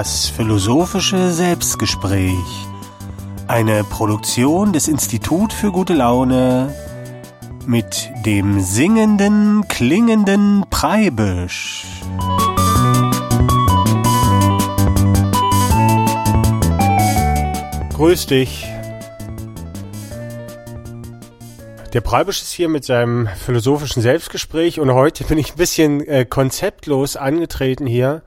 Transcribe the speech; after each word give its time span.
Das 0.00 0.28
philosophische 0.28 1.32
Selbstgespräch. 1.32 2.68
Eine 3.48 3.82
Produktion 3.82 4.72
des 4.72 4.86
Institut 4.86 5.52
für 5.52 5.72
gute 5.72 5.92
Laune 5.92 6.72
mit 7.66 8.08
dem 8.24 8.60
singenden, 8.60 9.66
klingenden 9.66 10.64
Preibisch. 10.70 11.84
Grüß 17.94 18.26
dich. 18.26 18.68
Der 21.92 22.00
Preibisch 22.02 22.42
ist 22.42 22.52
hier 22.52 22.68
mit 22.68 22.84
seinem 22.84 23.26
philosophischen 23.44 24.00
Selbstgespräch 24.00 24.78
und 24.78 24.92
heute 24.92 25.24
bin 25.24 25.38
ich 25.38 25.54
ein 25.54 25.56
bisschen 25.56 26.06
äh, 26.06 26.24
konzeptlos 26.24 27.16
angetreten 27.16 27.88
hier, 27.88 28.22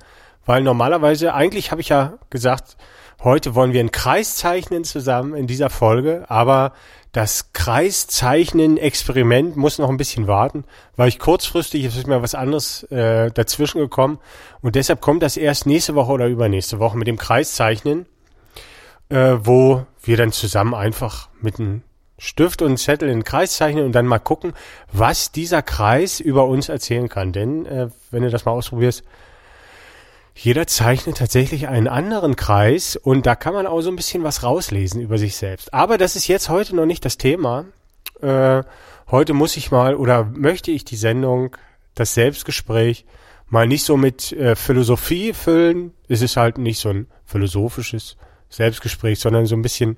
weil 0.46 0.64
normalerweise, 0.64 1.34
eigentlich 1.34 1.72
habe 1.72 1.82
ich 1.82 1.90
ja 1.90 2.14
gesagt, 2.30 2.78
heute 3.24 3.56
wollen 3.56 3.74
wir 3.74 3.80
einen 3.80 3.92
Kreis 3.92 4.36
zeichnen 4.36 4.84
zusammen 4.84 5.36
in 5.36 5.48
dieser 5.48 5.70
Folge, 5.70 6.26
aber 6.28 6.74
das 7.12 7.52
Kreiszeichnen-Experiment 7.54 9.58
muss 9.58 9.78
noch 9.78 9.90
ein 9.90 9.98
bisschen 9.98 10.28
warten, 10.28 10.64
weil 10.96 11.10
ich 11.10 11.20
kurzfristig, 11.20 11.84
ist 11.84 12.08
mir 12.08 12.22
was 12.22 12.36
anderes 12.36 12.84
äh, 12.84 13.32
dazwischen 13.32 13.80
gekommen 13.80 14.20
und 14.62 14.76
deshalb 14.76 15.02
kommt 15.02 15.24
das 15.24 15.38
erst 15.38 15.66
nächste 15.66 15.96
Woche 15.96 16.14
oder 16.14 16.28
übernächste 16.28 16.80
Woche 16.80 16.98
mit 16.98 17.08
dem 17.08 17.18
Kreiszeichnen 17.18 18.06
äh, 19.12 19.38
wo 19.44 19.86
wir 20.02 20.18
dann 20.18 20.32
zusammen 20.32 20.74
einfach 20.74 21.30
mit 21.42 21.60
einem 21.60 21.84
Stift 22.18 22.62
und 22.62 22.70
einem 22.70 22.78
Zettel 22.78 23.10
in 23.10 23.20
den 23.20 23.24
Kreis 23.24 23.58
zeichnen 23.58 23.86
und 23.86 23.94
dann 23.94 24.06
mal 24.06 24.20
gucken, 24.20 24.54
was 24.92 25.32
dieser 25.32 25.62
Kreis 25.62 26.20
über 26.20 26.46
uns 26.46 26.70
erzählen 26.70 27.10
kann. 27.10 27.34
Denn 27.34 27.66
äh, 27.66 27.90
wenn 28.10 28.24
du 28.24 28.30
das 28.30 28.46
mal 28.46 28.52
ausprobierst, 28.52 29.04
jeder 30.36 30.66
zeichnet 30.66 31.18
tatsächlich 31.18 31.68
einen 31.68 31.88
anderen 31.88 32.36
Kreis 32.36 32.96
und 32.96 33.26
da 33.26 33.36
kann 33.36 33.54
man 33.54 33.68
auch 33.68 33.82
so 33.82 33.90
ein 33.90 33.96
bisschen 33.96 34.24
was 34.24 34.44
rauslesen 34.44 35.02
über 35.02 35.18
sich 35.18 35.36
selbst. 35.36 35.74
Aber 35.74 35.98
das 35.98 36.16
ist 36.16 36.28
jetzt 36.28 36.50
heute 36.50 36.76
noch 36.76 36.86
nicht 36.86 37.04
das 37.06 37.18
Thema. 37.18 37.66
Äh, 38.22 38.64
heute 39.10 39.34
muss 39.34 39.58
ich 39.58 39.72
mal 39.72 39.96
oder 39.96 40.24
möchte 40.24 40.72
ich 40.72 40.86
die 40.86 40.96
Sendung, 40.96 41.56
das 41.96 42.14
Selbstgespräch, 42.14 43.06
mal 43.50 43.68
nicht 43.68 43.84
so 43.84 43.98
mit 43.98 44.32
äh, 44.32 44.56
Philosophie 44.56 45.34
füllen. 45.34 45.94
Es 46.08 46.22
ist 46.22 46.38
halt 46.38 46.58
nicht 46.58 46.80
so 46.80 46.90
ein 46.90 47.08
philosophisches 47.26 48.16
Selbstgespräch, 48.50 49.20
sondern 49.20 49.46
so 49.46 49.56
ein 49.56 49.62
bisschen 49.62 49.98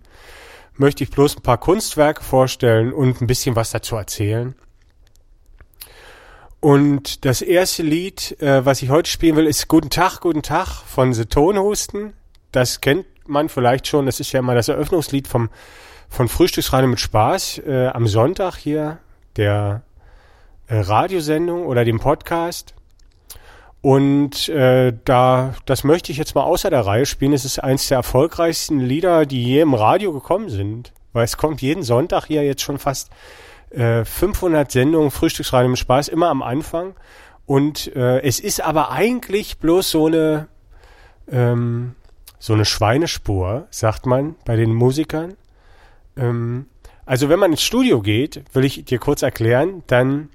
möchte 0.76 1.04
ich 1.04 1.12
bloß 1.12 1.38
ein 1.38 1.44
paar 1.44 1.60
Kunstwerke 1.60 2.24
vorstellen 2.24 2.92
und 2.92 3.22
ein 3.22 3.28
bisschen 3.28 3.56
was 3.56 3.72
dazu 3.72 3.96
erzählen. 3.96 4.56
Und 6.64 7.26
das 7.26 7.42
erste 7.42 7.84
Lied, 7.84 8.42
äh, 8.42 8.66
was 8.66 8.82
ich 8.82 8.90
heute 8.90 9.10
spielen 9.10 9.36
will, 9.36 9.48
ist 9.48 9.68
Guten 9.68 9.90
Tag, 9.90 10.22
Guten 10.22 10.44
Tag 10.44 10.68
von 10.68 11.14
The 11.14 11.26
Tonhusten. 11.26 12.14
Das 12.54 12.80
kennt 12.80 13.06
man 13.28 13.50
vielleicht 13.50 13.86
schon. 13.86 14.06
Das 14.06 14.22
ist 14.22 14.32
ja 14.32 14.40
immer 14.40 14.56
das 14.56 14.70
Eröffnungslied 14.70 15.28
vom, 15.28 15.50
von 16.08 16.30
Frühstücksradio 16.30 16.88
mit 16.88 17.02
Spaß 17.02 17.64
äh, 17.68 17.88
am 17.88 18.08
Sonntag 18.08 18.56
hier, 18.56 19.00
der 19.36 19.82
äh, 20.68 20.80
Radiosendung 20.80 21.66
oder 21.66 21.84
dem 21.84 22.00
Podcast. 22.00 22.74
Und 23.82 24.48
äh, 24.48 24.94
da, 25.04 25.56
das 25.66 25.84
möchte 25.84 26.14
ich 26.14 26.18
jetzt 26.18 26.34
mal 26.34 26.44
außer 26.44 26.70
der 26.70 26.86
Reihe 26.86 27.06
spielen. 27.06 27.34
Es 27.34 27.44
ist 27.44 27.62
eins 27.62 27.90
der 27.90 27.98
erfolgreichsten 27.98 28.80
Lieder, 28.80 29.26
die 29.26 29.44
je 29.44 29.60
im 29.60 29.74
Radio 29.74 30.14
gekommen 30.14 30.48
sind. 30.48 30.94
Weil 31.12 31.26
es 31.26 31.36
kommt 31.36 31.62
jeden 31.62 31.84
Sonntag 31.84 32.28
hier 32.28 32.46
jetzt 32.46 32.62
schon 32.62 32.80
fast 32.80 33.10
äh, 33.74 34.06
500 34.06 34.72
Sendungen 34.72 35.12
Frühstücksradio 35.12 35.70
im 35.70 35.76
Spaß, 35.76 36.08
immer 36.08 36.30
am 36.30 36.42
Anfang. 36.42 36.96
Und 37.46 37.94
äh, 37.96 38.22
es 38.22 38.40
ist 38.40 38.62
aber 38.62 38.92
eigentlich 38.92 39.58
bloß 39.58 39.92
so 39.92 40.08
eine, 40.08 40.48
ähm, 41.30 41.96
so 42.40 42.54
eine 42.54 42.66
Schweinespur, 42.66 43.68
sagt 43.70 44.06
man 44.06 44.36
bei 44.46 44.56
den 44.56 44.74
Musikern. 44.74 45.36
Ähm, 46.16 46.68
also 47.06 47.28
wenn 47.28 47.40
man 47.40 47.52
ins 47.52 47.64
Studio 47.64 48.02
geht, 48.02 48.44
will 48.54 48.64
ich 48.64 48.86
dir 48.86 49.00
kurz 49.00 49.22
erklären, 49.24 49.84
dann 49.88 50.30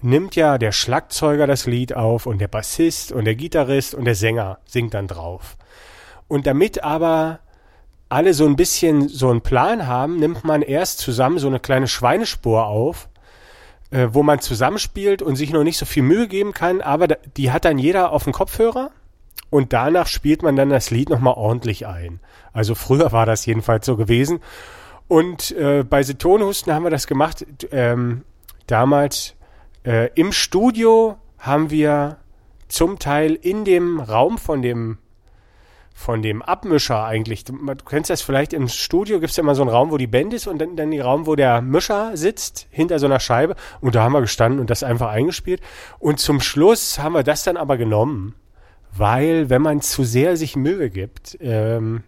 nimmt 0.00 0.36
ja 0.36 0.58
der 0.58 0.72
Schlagzeuger 0.72 1.46
das 1.46 1.66
Lied 1.66 1.94
auf 1.94 2.26
und 2.26 2.38
der 2.38 2.48
Bassist 2.48 3.12
und 3.12 3.24
der 3.24 3.34
Gitarrist 3.34 3.94
und 3.94 4.04
der 4.04 4.14
Sänger 4.14 4.58
singt 4.64 4.94
dann 4.94 5.08
drauf. 5.08 5.56
Und 6.28 6.46
damit 6.46 6.82
aber 6.82 7.40
alle 8.12 8.34
so 8.34 8.46
ein 8.46 8.56
bisschen 8.56 9.08
so 9.08 9.30
einen 9.30 9.40
Plan 9.40 9.86
haben, 9.86 10.18
nimmt 10.18 10.44
man 10.44 10.62
erst 10.62 10.98
zusammen 10.98 11.38
so 11.38 11.48
eine 11.48 11.60
kleine 11.60 11.88
Schweinespur 11.88 12.66
auf, 12.66 13.08
äh, 13.90 14.08
wo 14.12 14.22
man 14.22 14.40
zusammenspielt 14.40 15.22
und 15.22 15.36
sich 15.36 15.52
noch 15.52 15.64
nicht 15.64 15.78
so 15.78 15.86
viel 15.86 16.02
Mühe 16.02 16.28
geben 16.28 16.52
kann, 16.52 16.80
aber 16.80 17.08
die 17.08 17.50
hat 17.50 17.64
dann 17.64 17.78
jeder 17.78 18.12
auf 18.12 18.24
dem 18.24 18.32
Kopfhörer 18.32 18.90
und 19.50 19.72
danach 19.72 20.06
spielt 20.06 20.42
man 20.42 20.56
dann 20.56 20.70
das 20.70 20.90
Lied 20.90 21.10
nochmal 21.10 21.34
ordentlich 21.34 21.86
ein. 21.86 22.20
Also 22.52 22.74
früher 22.74 23.12
war 23.12 23.26
das 23.26 23.46
jedenfalls 23.46 23.86
so 23.86 23.96
gewesen. 23.96 24.40
Und 25.08 25.50
äh, 25.52 25.82
bei 25.82 26.02
Setonhusten 26.02 26.72
haben 26.72 26.84
wir 26.84 26.90
das 26.90 27.06
gemacht. 27.06 27.44
Ähm, 27.70 28.22
damals 28.66 29.34
äh, 29.84 30.10
Im 30.14 30.32
Studio 30.32 31.16
haben 31.38 31.70
wir 31.70 32.18
zum 32.68 32.98
Teil 32.98 33.34
in 33.34 33.64
dem 33.64 34.00
Raum 34.00 34.38
von 34.38 34.62
dem 34.62 34.98
von 35.94 36.22
dem 36.22 36.42
Abmischer 36.42 37.04
eigentlich. 37.04 37.44
Du, 37.44 37.52
du 37.52 37.84
kennst 37.84 38.10
das 38.10 38.22
vielleicht 38.22 38.52
im 38.52 38.68
Studio, 38.68 39.20
gibt 39.20 39.30
es 39.30 39.36
ja 39.36 39.42
immer 39.42 39.54
so 39.54 39.62
einen 39.62 39.70
Raum, 39.70 39.90
wo 39.90 39.96
die 39.96 40.06
Band 40.06 40.34
ist 40.34 40.46
und 40.46 40.58
dann, 40.58 40.76
dann 40.76 40.90
den 40.90 41.00
Raum, 41.00 41.26
wo 41.26 41.36
der 41.36 41.62
Mischer 41.62 42.16
sitzt, 42.16 42.66
hinter 42.70 42.98
so 42.98 43.06
einer 43.06 43.20
Scheibe. 43.20 43.56
Und 43.80 43.94
da 43.94 44.02
haben 44.02 44.12
wir 44.12 44.20
gestanden 44.20 44.60
und 44.60 44.70
das 44.70 44.82
einfach 44.82 45.10
eingespielt. 45.10 45.60
Und 45.98 46.18
zum 46.18 46.40
Schluss 46.40 46.98
haben 46.98 47.14
wir 47.14 47.22
das 47.22 47.44
dann 47.44 47.56
aber 47.56 47.76
genommen, 47.76 48.34
weil 48.90 49.50
wenn 49.50 49.62
man 49.62 49.80
zu 49.80 50.04
sehr 50.04 50.36
sich 50.36 50.56
Mühe 50.56 50.90
gibt, 50.90 51.38
ähm, 51.40 52.02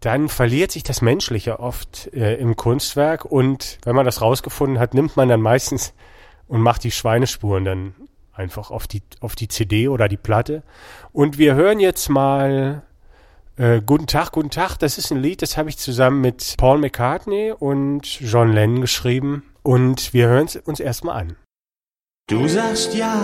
dann 0.00 0.28
verliert 0.28 0.72
sich 0.72 0.82
das 0.82 1.00
Menschliche 1.00 1.60
oft 1.60 2.12
äh, 2.12 2.34
im 2.36 2.56
Kunstwerk. 2.56 3.24
Und 3.24 3.78
wenn 3.84 3.94
man 3.94 4.04
das 4.04 4.20
rausgefunden 4.20 4.80
hat, 4.80 4.94
nimmt 4.94 5.16
man 5.16 5.28
dann 5.28 5.40
meistens 5.40 5.94
und 6.48 6.60
macht 6.60 6.84
die 6.84 6.90
Schweinespuren 6.90 7.64
dann 7.64 7.94
einfach 8.42 8.70
auf 8.70 8.86
die, 8.86 9.02
auf 9.20 9.34
die 9.34 9.48
CD 9.48 9.88
oder 9.88 10.08
die 10.08 10.16
Platte. 10.16 10.62
Und 11.12 11.38
wir 11.38 11.54
hören 11.54 11.80
jetzt 11.80 12.08
mal 12.08 12.82
äh, 13.56 13.80
Guten 13.84 14.06
Tag, 14.06 14.32
Guten 14.32 14.50
Tag. 14.50 14.76
Das 14.78 14.98
ist 14.98 15.10
ein 15.10 15.22
Lied, 15.22 15.40
das 15.42 15.56
habe 15.56 15.68
ich 15.68 15.78
zusammen 15.78 16.20
mit 16.20 16.54
Paul 16.58 16.78
McCartney 16.78 17.52
und 17.58 18.20
John 18.20 18.52
Lennon 18.52 18.80
geschrieben. 18.80 19.44
Und 19.62 20.12
wir 20.12 20.26
hören 20.26 20.46
es 20.46 20.56
uns 20.56 20.80
erstmal 20.80 21.20
an. 21.20 21.36
Du 22.28 22.48
sagst 22.48 22.94
ja, 22.94 23.22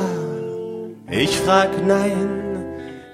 ich 1.10 1.36
frag 1.36 1.70
nein. 1.84 2.48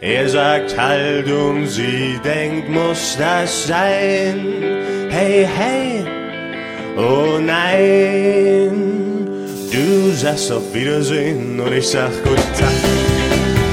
Er 0.01 0.29
sagt 0.29 0.79
halt 0.79 1.31
und 1.31 1.67
sie 1.67 2.19
denkt, 2.23 2.69
muss 2.69 3.17
das 3.17 3.67
sein? 3.67 5.09
Hey, 5.09 5.47
hey, 5.47 6.05
oh 6.97 7.39
nein. 7.41 9.04
Sagst 10.25 10.53
auf 10.53 10.73
Wiedersehen 10.73 11.61
und 11.61 11.71
ich 11.71 11.87
sag 11.87 12.11
Guten 12.25 12.37
Tag. 12.59 12.73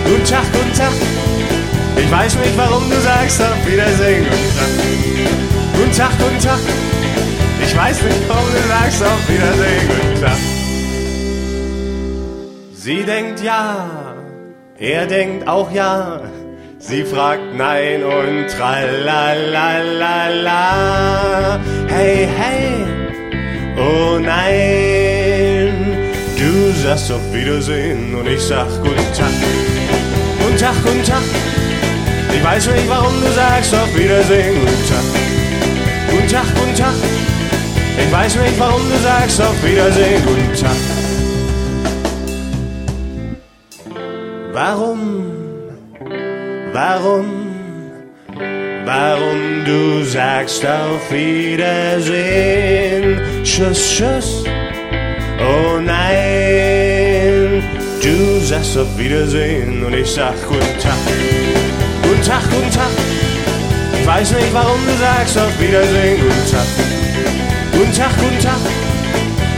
Guten 0.03 0.25
Tag, 0.25 0.43
guten 0.51 0.73
Tag. 0.73 0.91
Ich 1.95 2.11
weiß 2.11 2.35
nicht, 2.39 2.57
warum 2.57 2.89
du 2.89 2.99
sagst 2.99 3.41
auf 3.41 3.65
Wiedersehen. 3.65 4.25
Guten 4.25 4.53
Tag. 4.57 4.67
Guten 5.77 5.93
Tag, 5.93 6.11
guten 6.19 6.39
Tag. 6.39 6.59
Ich 7.63 7.73
weiß 7.73 8.03
nicht, 8.03 8.27
warum 8.27 8.51
du 8.51 8.67
sagst 8.67 9.01
auf 9.01 9.29
Wiedersehen. 9.29 9.87
Guten 9.87 10.21
Tag. 10.21 10.39
Sie 12.73 13.03
denkt 13.03 13.41
ja, 13.41 13.87
er 14.77 15.05
denkt 15.05 15.47
auch 15.47 15.71
ja. 15.71 16.19
Sie 16.79 17.05
fragt 17.05 17.55
nein 17.55 18.03
und 18.03 18.49
tralalala. 18.49 19.21
Hey, 21.87 22.27
hey, 22.37 22.85
oh 23.77 24.19
nein. 24.19 25.00
Sagst 26.81 27.11
auf 27.11 27.21
Wiedersehen 27.31 28.15
und 28.15 28.27
ich 28.27 28.41
sag 28.41 28.67
Guten 28.81 29.13
Tag. 29.13 29.29
Guten 30.39 30.57
Tag, 30.57 30.73
guten 30.83 31.03
Tag. 31.03 31.21
Ich 32.33 32.43
weiß 32.43 32.67
nicht, 32.71 32.89
warum 32.89 33.21
du 33.21 33.31
sagst 33.33 33.75
auf 33.75 33.95
Wiedersehen. 33.95 34.55
Guten 34.59 34.87
Tag. 34.89 35.03
Guten 36.09 36.27
Tag, 36.27 36.45
guten 36.55 36.75
Tag. 36.75 36.95
Ich 37.97 38.11
weiß 38.11 38.35
nicht, 38.35 38.59
warum 38.59 38.81
du 38.89 38.97
sagst 38.97 39.39
auf 39.39 39.63
Wiedersehen. 39.63 40.23
Guten 40.25 40.53
Tag. 40.59 40.75
Warum? 44.51 45.23
Warum? 46.73 47.25
Warum 48.85 49.65
du 49.65 50.03
sagst 50.03 50.65
auf 50.65 51.11
Wiedersehen? 51.11 52.01
Tschüss, 53.43 53.91
tschüss. 53.91 54.43
Oh 55.39 55.79
nein, 55.79 56.20
sagst 58.51 58.77
auf 58.77 58.97
Wiedersehen 58.97 59.81
und 59.85 59.93
ich 59.93 60.11
sag 60.11 60.35
Guten 60.45 60.77
Tag. 60.77 60.97
Guten 62.03 62.21
Tag, 62.21 62.43
guten 62.51 62.69
Tag. 62.69 62.91
Ich 63.97 64.05
weiß 64.05 64.31
nicht, 64.33 64.53
warum 64.53 64.77
du 64.85 64.91
sagst 64.97 65.37
auf 65.37 65.57
Wiedersehen. 65.61 66.19
Guten 66.19 66.51
Tag. 66.51 66.65
Guten 67.71 67.93
Tag, 67.93 68.11
guten 68.19 68.39
Tag. 68.39 68.59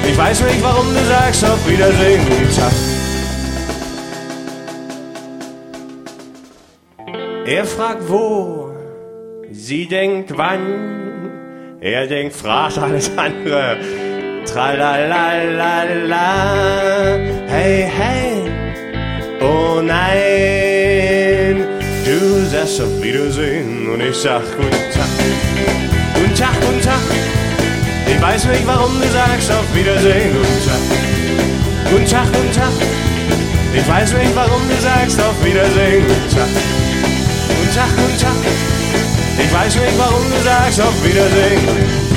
Ich 0.08 0.16
weiß 0.16 0.42
nicht, 0.44 0.62
warum 0.62 0.86
du 0.94 1.04
sagst 1.06 1.44
auf 1.44 1.68
Wiedersehen. 1.68 2.22
Guten 2.30 2.56
Tag. 2.56 2.72
Er 7.48 7.66
fragt 7.66 8.08
wo, 8.08 8.70
sie 9.52 9.88
denkt 9.88 10.38
wann, 10.38 11.80
er 11.82 12.06
denkt, 12.06 12.36
fragt 12.36 12.78
alles 12.78 13.10
andere. 13.18 13.78
Tralalala, 14.46 16.36
hey, 17.48 17.90
hey, 17.90 18.53
oh 19.44 19.82
nein, 19.82 21.66
du 22.06 22.46
sagst 22.50 22.82
auf 22.82 23.02
Wiedersehen 23.02 23.90
und 23.90 24.02
ich 24.02 24.16
sag 24.16 24.42
guten 24.56 24.92
Tag, 24.94 25.10
guten 26.16 26.36
Tag, 26.36 26.54
guten 26.62 26.82
Tag. 26.82 27.02
Ich 28.08 28.22
weiß 28.22 28.46
nicht, 28.46 28.66
warum 28.66 29.02
du 29.02 29.08
sagst 29.10 29.52
auf 29.52 29.76
Wiedersehen, 29.76 30.34
guten 30.34 30.66
Tag, 30.66 30.82
guten 31.92 32.06
Tag, 32.06 32.26
guten 32.34 32.54
Tag. 32.54 32.74
Ich 33.76 33.88
weiß 33.88 34.14
nicht, 34.14 34.36
warum 34.36 34.62
du 34.70 34.82
sagst 34.82 35.20
auf 35.20 35.44
Wiedersehen, 35.44 36.06
guten 36.08 36.30
Tag, 36.36 36.48
guten 37.50 37.76
Tag, 37.76 37.90
guten 37.98 38.18
Tag. 38.20 38.36
Ich 39.40 39.54
weiß 39.54 39.76
nicht, 39.76 39.98
warum 39.98 40.24
du 40.30 40.44
sagst 40.44 40.80
auf 40.82 41.04
Wiedersehen. 41.04 42.13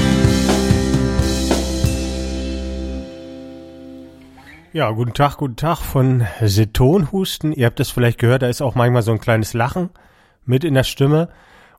Ja, 4.77 4.91
guten 4.91 5.15
Tag, 5.15 5.39
guten 5.39 5.57
Tag 5.57 5.79
von 5.79 6.27
Setonhusten. 6.39 7.55
Ihr 7.55 7.65
habt 7.65 7.81
das 7.81 7.89
vielleicht 7.89 8.19
gehört, 8.19 8.43
da 8.43 8.49
ist 8.49 8.61
auch 8.61 8.75
manchmal 8.75 9.01
so 9.01 9.11
ein 9.11 9.21
kleines 9.21 9.55
Lachen 9.55 9.89
mit 10.45 10.65
in 10.65 10.75
der 10.75 10.85
Stimme. 10.85 11.31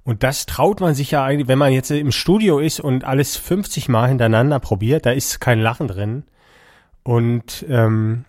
Und 0.04 0.24
das 0.24 0.48
traut 0.48 0.80
man 0.80 0.96
sich 0.96 1.12
ja 1.12 1.24
eigentlich, 1.24 1.48
wenn 1.48 1.60
man 1.60 1.72
jetzt 1.72 1.92
im 1.92 2.12
Studio 2.12 2.58
ist 2.58 2.80
und 2.80 3.04
alles 3.04 3.38
50 3.38 3.88
Mal 3.88 4.08
hintereinander 4.08 4.60
probiert, 4.60 5.06
da 5.06 5.12
ist 5.12 5.40
kein 5.40 5.60
Lachen 5.60 5.88
drin. 5.88 6.24
Und 7.04 7.68
ähm, 7.70 8.26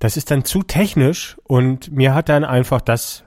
das 0.00 0.16
ist 0.16 0.32
dann 0.32 0.44
zu 0.44 0.64
technisch 0.64 1.36
und 1.44 1.92
mir 1.92 2.12
hat 2.12 2.28
dann 2.28 2.42
einfach 2.42 2.80
das 2.80 3.22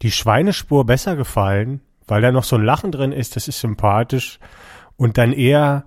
die 0.00 0.12
Schweinespur 0.12 0.86
besser 0.86 1.14
gefallen, 1.14 1.82
weil 2.06 2.22
da 2.22 2.32
noch 2.32 2.44
so 2.44 2.56
ein 2.56 2.64
Lachen 2.64 2.90
drin 2.90 3.12
ist, 3.12 3.36
das 3.36 3.48
ist 3.48 3.60
sympathisch 3.60 4.38
und 4.96 5.18
dann 5.18 5.34
eher 5.34 5.84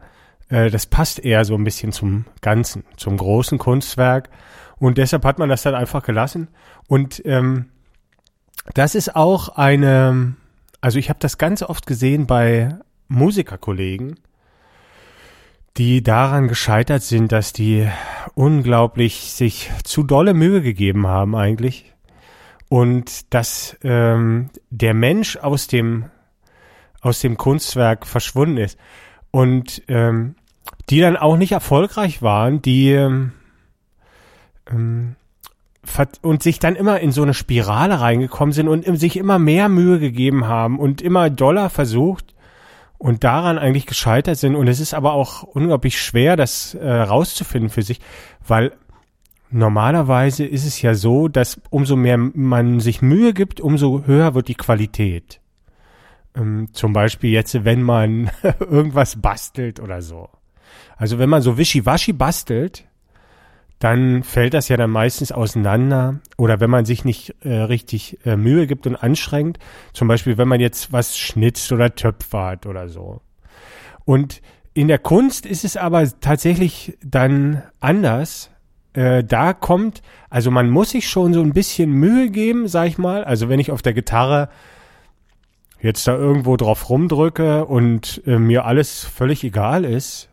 äh, 0.49 0.69
das 0.69 0.85
passt 0.85 1.19
eher 1.19 1.45
so 1.45 1.55
ein 1.55 1.63
bisschen 1.63 1.91
zum 1.91 2.25
Ganzen, 2.41 2.83
zum 2.97 3.17
großen 3.17 3.57
Kunstwerk. 3.57 4.29
Und 4.77 4.97
deshalb 4.97 5.23
hat 5.25 5.39
man 5.39 5.49
das 5.49 5.63
dann 5.63 5.75
einfach 5.75 6.03
gelassen. 6.03 6.49
Und 6.87 7.21
ähm, 7.25 7.67
das 8.73 8.95
ist 8.95 9.15
auch 9.15 9.49
eine, 9.49 10.35
also 10.81 10.99
ich 10.99 11.09
habe 11.09 11.19
das 11.19 11.37
ganz 11.37 11.61
oft 11.61 11.85
gesehen 11.85 12.27
bei 12.27 12.77
Musikerkollegen, 13.07 14.19
die 15.77 16.01
daran 16.03 16.47
gescheitert 16.47 17.03
sind, 17.03 17.31
dass 17.31 17.53
die 17.53 17.87
unglaublich 18.33 19.31
sich 19.31 19.71
zu 19.83 20.03
dolle 20.03 20.33
Mühe 20.33 20.61
gegeben 20.61 21.07
haben 21.07 21.35
eigentlich 21.35 21.93
und 22.69 23.33
dass 23.33 23.77
ähm, 23.83 24.49
der 24.69 24.93
Mensch 24.93 25.37
aus 25.37 25.67
dem 25.67 26.05
aus 27.01 27.19
dem 27.19 27.37
Kunstwerk 27.37 28.07
verschwunden 28.07 28.57
ist. 28.57 28.79
Und 29.35 29.81
ähm, 29.89 30.35
die 30.89 31.01
dann 31.01 31.17
auch 31.17 31.35
nicht 31.35 31.51
erfolgreich 31.51 32.21
waren, 32.21 32.61
die 32.61 32.93
ähm, 32.93 33.33
ähm 34.71 35.17
und 36.21 36.41
sich 36.41 36.59
dann 36.59 36.77
immer 36.77 37.01
in 37.01 37.11
so 37.11 37.21
eine 37.21 37.33
Spirale 37.33 37.99
reingekommen 37.99 38.53
sind 38.53 38.69
und 38.69 38.97
sich 38.97 39.17
immer 39.17 39.37
mehr 39.39 39.67
Mühe 39.67 39.99
gegeben 39.99 40.47
haben 40.47 40.79
und 40.79 41.01
immer 41.01 41.29
doller 41.29 41.69
versucht 41.69 42.33
und 42.97 43.25
daran 43.25 43.59
eigentlich 43.59 43.85
gescheitert 43.85 44.37
sind. 44.37 44.55
Und 44.55 44.69
es 44.69 44.79
ist 44.79 44.93
aber 44.93 45.11
auch 45.11 45.43
unglaublich 45.43 46.01
schwer, 46.01 46.37
das 46.37 46.73
äh, 46.73 46.89
rauszufinden 46.89 47.69
für 47.69 47.83
sich, 47.83 47.99
weil 48.47 48.71
normalerweise 49.51 50.45
ist 50.45 50.65
es 50.65 50.81
ja 50.81 50.95
so, 50.95 51.27
dass 51.27 51.61
umso 51.69 51.97
mehr 51.97 52.17
man 52.17 52.79
sich 52.79 53.01
Mühe 53.01 53.33
gibt, 53.33 53.59
umso 53.59 54.05
höher 54.05 54.33
wird 54.33 54.47
die 54.47 54.55
Qualität. 54.55 55.41
Ähm, 56.35 56.69
zum 56.73 56.93
Beispiel 56.93 57.31
jetzt, 57.31 57.65
wenn 57.65 57.81
man 57.81 58.29
irgendwas 58.59 59.21
bastelt 59.21 59.79
oder 59.79 60.01
so. 60.01 60.29
Also 60.97 61.19
wenn 61.19 61.29
man 61.29 61.41
so 61.41 61.57
wischiwaschi 61.57 62.13
bastelt, 62.13 62.85
dann 63.79 64.23
fällt 64.23 64.53
das 64.53 64.69
ja 64.69 64.77
dann 64.77 64.89
meistens 64.89 65.31
auseinander. 65.31 66.19
Oder 66.37 66.59
wenn 66.59 66.69
man 66.69 66.85
sich 66.85 67.03
nicht 67.03 67.35
äh, 67.41 67.53
richtig 67.53 68.19
äh, 68.25 68.37
Mühe 68.37 68.67
gibt 68.67 68.87
und 68.87 68.95
anstrengt, 68.95 69.59
zum 69.93 70.07
Beispiel 70.07 70.37
wenn 70.37 70.47
man 70.47 70.59
jetzt 70.59 70.93
was 70.93 71.17
schnitzt 71.17 71.71
oder 71.71 71.93
töpfert 71.93 72.65
oder 72.65 72.89
so. 72.89 73.21
Und 74.05 74.41
in 74.73 74.87
der 74.87 74.99
Kunst 74.99 75.45
ist 75.45 75.65
es 75.65 75.77
aber 75.77 76.07
tatsächlich 76.19 76.97
dann 77.03 77.63
anders. 77.79 78.49
Äh, 78.93 79.23
da 79.23 79.53
kommt, 79.53 80.01
also 80.29 80.51
man 80.51 80.69
muss 80.69 80.91
sich 80.91 81.09
schon 81.09 81.33
so 81.33 81.41
ein 81.41 81.53
bisschen 81.53 81.91
Mühe 81.91 82.29
geben, 82.29 82.67
sag 82.67 82.87
ich 82.87 82.97
mal. 82.97 83.23
Also 83.23 83.49
wenn 83.49 83.59
ich 83.59 83.71
auf 83.71 83.81
der 83.81 83.93
Gitarre 83.93 84.49
jetzt 85.85 86.07
da 86.07 86.15
irgendwo 86.15 86.57
drauf 86.57 86.89
rumdrücke 86.89 87.65
und 87.65 88.21
äh, 88.25 88.39
mir 88.39 88.65
alles 88.65 89.03
völlig 89.03 89.43
egal 89.43 89.85
ist, 89.85 90.29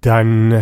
dann 0.00 0.52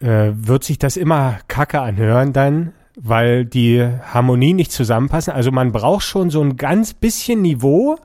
äh, 0.00 0.32
wird 0.34 0.64
sich 0.64 0.78
das 0.78 0.96
immer 0.96 1.38
kacke 1.46 1.80
anhören 1.80 2.32
dann, 2.32 2.72
weil 2.96 3.44
die 3.44 3.80
Harmonien 3.82 4.56
nicht 4.56 4.72
zusammenpassen. 4.72 5.32
Also 5.32 5.52
man 5.52 5.70
braucht 5.70 6.04
schon 6.04 6.30
so 6.30 6.42
ein 6.42 6.56
ganz 6.56 6.92
bisschen 6.92 7.40
Niveau 7.40 7.96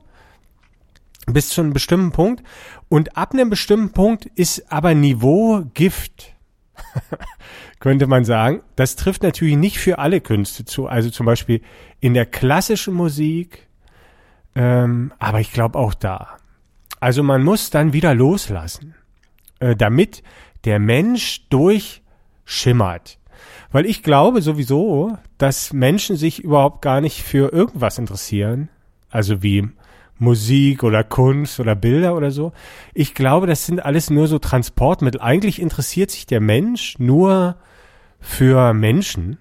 bis 1.25 1.49
zu 1.49 1.61
einem 1.61 1.73
bestimmten 1.73 2.11
Punkt. 2.11 2.43
Und 2.87 3.17
ab 3.17 3.33
einem 3.33 3.49
bestimmten 3.49 3.91
Punkt 3.91 4.25
ist 4.35 4.71
aber 4.71 4.93
Niveau 4.93 5.63
Gift. 5.73 6.35
könnte 7.79 8.07
man 8.07 8.25
sagen. 8.25 8.61
Das 8.75 8.95
trifft 8.95 9.23
natürlich 9.23 9.55
nicht 9.55 9.79
für 9.79 9.99
alle 9.99 10.21
Künste 10.21 10.65
zu. 10.65 10.87
Also 10.87 11.09
zum 11.09 11.25
Beispiel 11.25 11.61
in 11.99 12.13
der 12.13 12.25
klassischen 12.25 12.93
Musik, 12.93 13.68
ähm, 14.55 15.13
aber 15.19 15.39
ich 15.39 15.51
glaube 15.51 15.77
auch 15.77 15.93
da. 15.93 16.37
Also 16.99 17.23
man 17.23 17.43
muss 17.43 17.69
dann 17.69 17.93
wieder 17.93 18.13
loslassen, 18.13 18.95
äh, 19.59 19.75
damit 19.75 20.23
der 20.65 20.79
Mensch 20.79 21.47
durchschimmert. 21.49 23.19
Weil 23.71 23.85
ich 23.85 24.03
glaube 24.03 24.41
sowieso, 24.41 25.17
dass 25.37 25.73
Menschen 25.73 26.17
sich 26.17 26.43
überhaupt 26.43 26.81
gar 26.81 27.01
nicht 27.01 27.21
für 27.21 27.53
irgendwas 27.53 27.97
interessieren. 27.97 28.69
Also 29.09 29.41
wie 29.43 29.69
Musik 30.17 30.83
oder 30.83 31.03
Kunst 31.03 31.59
oder 31.59 31.75
Bilder 31.75 32.15
oder 32.15 32.31
so. 32.31 32.51
Ich 32.93 33.13
glaube, 33.13 33.47
das 33.47 33.65
sind 33.65 33.83
alles 33.83 34.09
nur 34.09 34.27
so 34.27 34.37
Transportmittel. 34.37 35.21
Eigentlich 35.21 35.61
interessiert 35.61 36.11
sich 36.11 36.25
der 36.25 36.41
Mensch 36.41 36.99
nur 36.99 37.55
für 38.19 38.73
Menschen. 38.73 39.37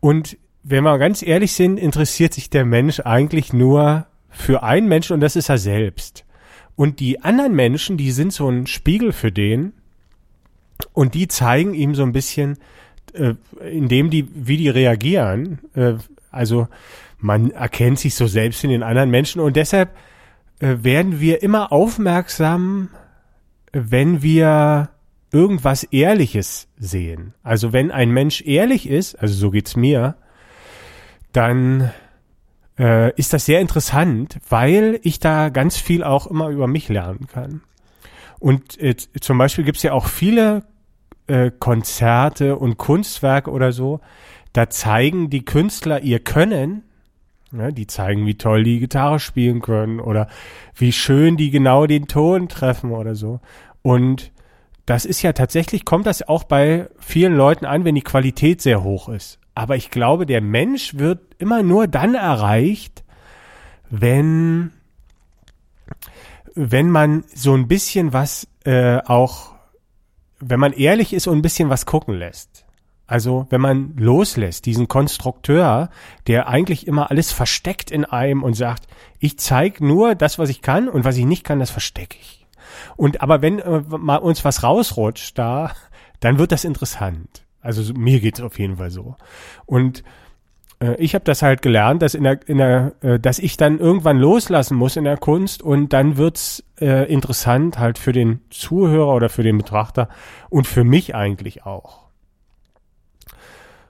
Und 0.00 0.36
wenn 0.68 0.82
wir 0.82 0.98
ganz 0.98 1.22
ehrlich 1.22 1.52
sind, 1.52 1.78
interessiert 1.78 2.34
sich 2.34 2.50
der 2.50 2.64
Mensch 2.64 2.98
eigentlich 2.98 3.52
nur 3.52 4.06
für 4.28 4.64
einen 4.64 4.88
Menschen 4.88 5.14
und 5.14 5.20
das 5.20 5.36
ist 5.36 5.48
er 5.48 5.58
selbst. 5.58 6.24
Und 6.74 6.98
die 6.98 7.22
anderen 7.22 7.54
Menschen, 7.54 7.96
die 7.96 8.10
sind 8.10 8.32
so 8.32 8.48
ein 8.48 8.66
Spiegel 8.66 9.12
für 9.12 9.30
den 9.30 9.74
und 10.92 11.14
die 11.14 11.28
zeigen 11.28 11.72
ihm 11.72 11.94
so 11.94 12.02
ein 12.02 12.10
bisschen, 12.12 12.58
äh, 13.12 13.34
indem 13.70 14.10
die, 14.10 14.28
wie 14.34 14.56
die 14.56 14.68
reagieren. 14.68 15.60
Äh, 15.74 15.94
also 16.32 16.66
man 17.18 17.52
erkennt 17.52 18.00
sich 18.00 18.16
so 18.16 18.26
selbst 18.26 18.64
in 18.64 18.70
den 18.70 18.82
anderen 18.82 19.10
Menschen 19.10 19.40
und 19.40 19.54
deshalb 19.54 19.96
äh, 20.58 20.78
werden 20.80 21.20
wir 21.20 21.44
immer 21.44 21.70
aufmerksam, 21.70 22.90
wenn 23.72 24.20
wir 24.20 24.90
irgendwas 25.30 25.84
Ehrliches 25.84 26.66
sehen. 26.76 27.34
Also 27.44 27.72
wenn 27.72 27.92
ein 27.92 28.10
Mensch 28.10 28.42
ehrlich 28.44 28.88
ist, 28.88 29.14
also 29.14 29.32
so 29.34 29.52
geht's 29.52 29.76
mir, 29.76 30.16
dann 31.36 31.92
äh, 32.78 33.12
ist 33.14 33.32
das 33.32 33.44
sehr 33.44 33.60
interessant, 33.60 34.38
weil 34.48 34.98
ich 35.02 35.20
da 35.20 35.50
ganz 35.50 35.76
viel 35.76 36.02
auch 36.02 36.26
immer 36.26 36.48
über 36.48 36.66
mich 36.66 36.88
lernen 36.88 37.26
kann. 37.26 37.62
Und 38.38 38.80
äh, 38.80 38.96
zum 38.96 39.38
Beispiel 39.38 39.64
gibt's 39.64 39.82
ja 39.82 39.92
auch 39.92 40.06
viele 40.06 40.64
äh, 41.26 41.50
Konzerte 41.58 42.56
und 42.56 42.78
Kunstwerke 42.78 43.50
oder 43.50 43.72
so, 43.72 44.00
da 44.52 44.70
zeigen 44.70 45.28
die 45.28 45.44
Künstler 45.44 46.00
ihr 46.02 46.20
Können. 46.20 46.82
Ja, 47.52 47.70
die 47.70 47.86
zeigen, 47.86 48.26
wie 48.26 48.36
toll 48.36 48.64
die 48.64 48.80
Gitarre 48.80 49.20
spielen 49.20 49.60
können 49.60 50.00
oder 50.00 50.28
wie 50.74 50.92
schön 50.92 51.36
die 51.36 51.50
genau 51.50 51.86
den 51.86 52.08
Ton 52.08 52.48
treffen 52.48 52.90
oder 52.90 53.14
so. 53.14 53.40
Und 53.82 54.32
das 54.84 55.04
ist 55.04 55.22
ja 55.22 55.32
tatsächlich, 55.32 55.84
kommt 55.84 56.06
das 56.06 56.26
auch 56.26 56.44
bei 56.44 56.88
vielen 56.98 57.36
Leuten 57.36 57.64
an, 57.64 57.84
wenn 57.84 57.94
die 57.94 58.02
Qualität 58.02 58.60
sehr 58.62 58.82
hoch 58.82 59.08
ist. 59.08 59.38
Aber 59.56 59.74
ich 59.74 59.90
glaube, 59.90 60.24
der 60.24 60.40
Mensch 60.40 60.94
wird 60.94 61.34
immer 61.38 61.64
nur 61.64 61.88
dann 61.88 62.14
erreicht, 62.14 63.02
wenn, 63.90 64.70
wenn 66.54 66.90
man 66.90 67.24
so 67.34 67.54
ein 67.54 67.66
bisschen 67.66 68.12
was 68.12 68.46
äh, 68.64 68.98
auch 69.04 69.54
wenn 70.40 70.60
man 70.60 70.72
ehrlich 70.72 71.12
ist 71.12 71.26
und 71.26 71.38
ein 71.38 71.42
bisschen 71.42 71.70
was 71.70 71.86
gucken 71.86 72.14
lässt. 72.14 72.64
Also 73.06 73.46
wenn 73.50 73.60
man 73.60 73.94
loslässt, 73.96 74.66
diesen 74.66 74.88
Konstrukteur, 74.88 75.90
der 76.26 76.48
eigentlich 76.48 76.86
immer 76.86 77.10
alles 77.10 77.30
versteckt 77.30 77.90
in 77.90 78.04
einem 78.04 78.42
und 78.42 78.54
sagt, 78.54 78.88
ich 79.20 79.38
zeige 79.38 79.86
nur 79.86 80.16
das, 80.16 80.38
was 80.38 80.50
ich 80.50 80.60
kann 80.60 80.88
und 80.88 81.04
was 81.04 81.16
ich 81.16 81.24
nicht 81.24 81.44
kann, 81.44 81.60
das 81.60 81.70
verstecke 81.70 82.18
ich. 82.20 82.46
Und 82.96 83.22
aber 83.22 83.42
wenn 83.42 83.60
äh, 83.60 83.80
mal 83.88 84.16
uns 84.16 84.44
was 84.44 84.64
rausrutscht 84.64 85.38
da, 85.38 85.70
dann 86.18 86.38
wird 86.38 86.50
das 86.50 86.64
interessant. 86.64 87.45
Also 87.66 87.92
mir 87.94 88.20
geht's 88.20 88.40
auf 88.40 88.58
jeden 88.58 88.76
Fall 88.76 88.90
so. 88.90 89.16
Und 89.66 90.02
äh, 90.80 90.94
ich 90.96 91.14
habe 91.14 91.24
das 91.24 91.42
halt 91.42 91.62
gelernt, 91.62 92.02
dass 92.02 92.14
in 92.14 92.24
der, 92.24 92.48
in 92.48 92.58
der, 92.58 92.92
äh, 93.00 93.18
dass 93.18 93.38
ich 93.38 93.56
dann 93.56 93.78
irgendwann 93.78 94.18
loslassen 94.18 94.76
muss 94.76 94.96
in 94.96 95.04
der 95.04 95.16
Kunst 95.16 95.62
und 95.62 95.92
dann 95.92 96.16
wird's 96.16 96.64
äh, 96.80 97.10
interessant 97.12 97.78
halt 97.78 97.98
für 97.98 98.12
den 98.12 98.40
Zuhörer 98.50 99.14
oder 99.14 99.28
für 99.28 99.42
den 99.42 99.58
Betrachter 99.58 100.08
und 100.50 100.66
für 100.66 100.84
mich 100.84 101.14
eigentlich 101.14 101.64
auch. 101.64 102.06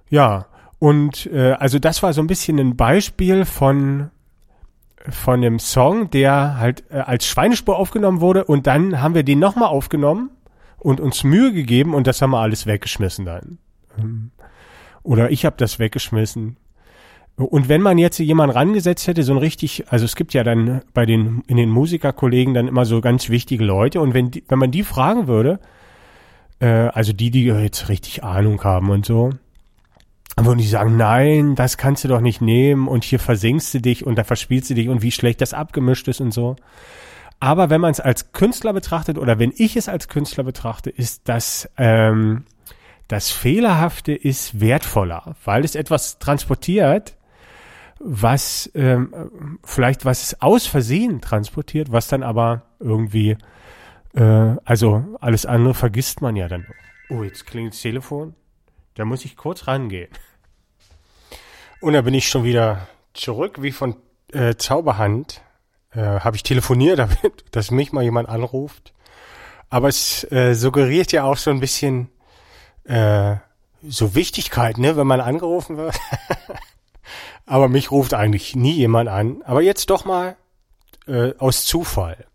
Ja, 0.09 0.47
und 0.79 1.27
äh, 1.33 1.53
also 1.53 1.79
das 1.79 2.03
war 2.03 2.13
so 2.13 2.21
ein 2.21 2.27
bisschen 2.27 2.59
ein 2.59 2.77
Beispiel 2.77 3.45
von 3.45 4.11
von 5.09 5.41
dem 5.41 5.61
Song, 5.61 6.11
der 6.11 6.59
halt 6.59 6.83
äh, 6.91 6.99
als 6.99 7.27
Schweinespur 7.27 7.77
aufgenommen 7.77 8.21
wurde 8.21 8.45
und 8.45 8.67
dann 8.67 9.01
haben 9.01 9.15
wir 9.15 9.23
den 9.23 9.39
nochmal 9.39 9.69
aufgenommen 9.69 10.31
und 10.79 11.01
uns 11.01 11.23
Mühe 11.23 11.53
gegeben 11.53 11.95
und 11.95 12.09
das 12.09 12.21
haben 12.23 12.31
wir 12.31 12.41
alles 12.41 12.67
weggeschmissen 12.67 13.25
dann. 13.25 13.59
Ähm, 13.99 14.31
oder 15.03 15.31
ich 15.31 15.45
habe 15.45 15.57
das 15.59 15.79
weggeschmissen. 15.79 16.57
Und 17.37 17.69
wenn 17.69 17.83
man 17.83 17.99
jetzt 17.99 18.19
jemanden 18.19 18.57
rangesetzt 18.57 19.07
hätte, 19.07 19.23
so 19.23 19.33
ein 19.33 19.39
richtig, 19.39 19.85
also 19.89 20.07
es 20.07 20.17
gibt 20.17 20.33
ja 20.33 20.43
dann 20.43 20.81
bei 20.95 21.05
den, 21.05 21.43
in 21.47 21.59
den 21.59 21.69
Musikerkollegen 21.69 22.55
dann 22.55 22.67
immer 22.67 22.87
so 22.87 23.03
ganz 23.03 23.29
wichtige 23.29 23.63
Leute 23.63 24.01
und 24.01 24.15
wenn 24.15 24.31
die, 24.31 24.43
wenn 24.49 24.59
man 24.59 24.71
die 24.71 24.83
fragen 24.83 25.27
würde, 25.27 25.61
äh, 26.61 26.67
also 26.67 27.13
die, 27.13 27.31
die 27.31 27.45
jetzt 27.45 27.91
richtig 27.91 28.25
Ahnung 28.25 28.65
haben 28.65 28.89
und 28.89 29.05
so, 29.05 29.31
dann 30.35 30.47
würden 30.47 30.59
die 30.59 30.67
sagen, 30.67 30.97
nein, 30.97 31.55
das 31.57 31.77
kannst 31.77 32.05
du 32.05 32.09
doch 32.09 32.23
nicht 32.23 32.41
nehmen 32.41 32.89
und 32.89 33.05
hier 33.05 33.19
versinkst 33.19 33.75
du 33.75 33.81
dich 33.81 34.07
und 34.07 34.17
da 34.17 34.25
verspielst 34.25 34.71
du 34.71 34.75
dich 34.75 34.89
und 34.89 35.03
wie 35.03 35.13
schlecht 35.13 35.43
das 35.43 35.53
abgemischt 35.53 36.09
ist 36.09 36.23
und 36.23 36.33
so. 36.33 36.57
Aber 37.39 37.69
wenn 37.69 37.83
man 37.83 37.91
es 37.91 38.01
als 38.01 38.33
Künstler 38.33 38.73
betrachtet 38.73 39.19
oder 39.19 39.39
wenn 39.39 39.53
ich 39.55 39.77
es 39.77 39.91
als 39.91 40.09
Künstler 40.09 40.45
betrachte, 40.45 40.89
ist 40.89 41.29
das 41.29 41.69
ähm, 41.77 42.45
das 43.09 43.31
Fehlerhafte 43.31 44.13
ist 44.13 44.61
wertvoller, 44.61 45.37
weil 45.45 45.65
es 45.65 45.75
etwas 45.75 46.19
transportiert, 46.19 47.17
was 47.99 48.71
ähm, 48.75 49.59
vielleicht 49.65 50.05
was 50.05 50.41
aus 50.41 50.67
Versehen 50.67 51.21
transportiert, 51.21 51.93
was 51.93 52.09
dann 52.09 52.23
aber 52.23 52.63
irgendwie, 52.79 53.37
äh, 54.15 54.57
also 54.65 55.05
alles 55.21 55.47
andere 55.47 55.75
vergisst 55.75 56.21
man 56.21 56.37
ja 56.37 56.49
dann. 56.49 56.67
Oh, 57.09 57.23
jetzt 57.23 57.47
klingt 57.47 57.73
das 57.73 57.81
Telefon. 57.81 58.35
Da 58.95 59.05
muss 59.05 59.25
ich 59.25 59.37
kurz 59.37 59.67
rangehen. 59.67 60.11
Und 61.81 61.93
da 61.93 62.01
bin 62.01 62.15
ich 62.15 62.29
schon 62.29 62.45
wieder 62.45 62.89
zurück, 63.15 63.63
wie 63.63 63.73
von 63.73 63.97
äh, 64.33 64.57
Zauberhand. 64.57 65.43
Äh, 65.93 66.01
Habe 66.01 66.37
ich 66.37 66.43
telefoniert, 66.43 66.99
damit, 66.99 67.45
dass 67.53 67.71
mich 67.71 67.93
mal 67.93 68.03
jemand 68.03 68.29
anruft. 68.29 68.93
Aber 69.69 69.89
es 69.89 70.31
äh, 70.33 70.55
suggeriert 70.55 71.13
ja 71.13 71.25
auch 71.25 71.37
so 71.37 71.51
ein 71.51 71.61
bisschen 71.61 72.09
äh, 72.87 73.37
so 73.83 74.15
Wichtigkeit, 74.15 74.79
ne, 74.79 74.97
wenn 74.97 75.07
man 75.07 75.21
angerufen 75.21 75.77
wird. 75.77 75.97
Aber 77.47 77.69
mich 77.69 77.91
ruft 77.91 78.15
eigentlich 78.15 78.57
nie 78.57 78.73
jemand 78.73 79.09
an. 79.09 79.43
Aber 79.45 79.63
jetzt 79.63 79.91
doch 79.91 80.05
mal 80.05 80.37
äh, 81.07 81.33
aus 81.39 81.65
Zufall. 81.65 82.27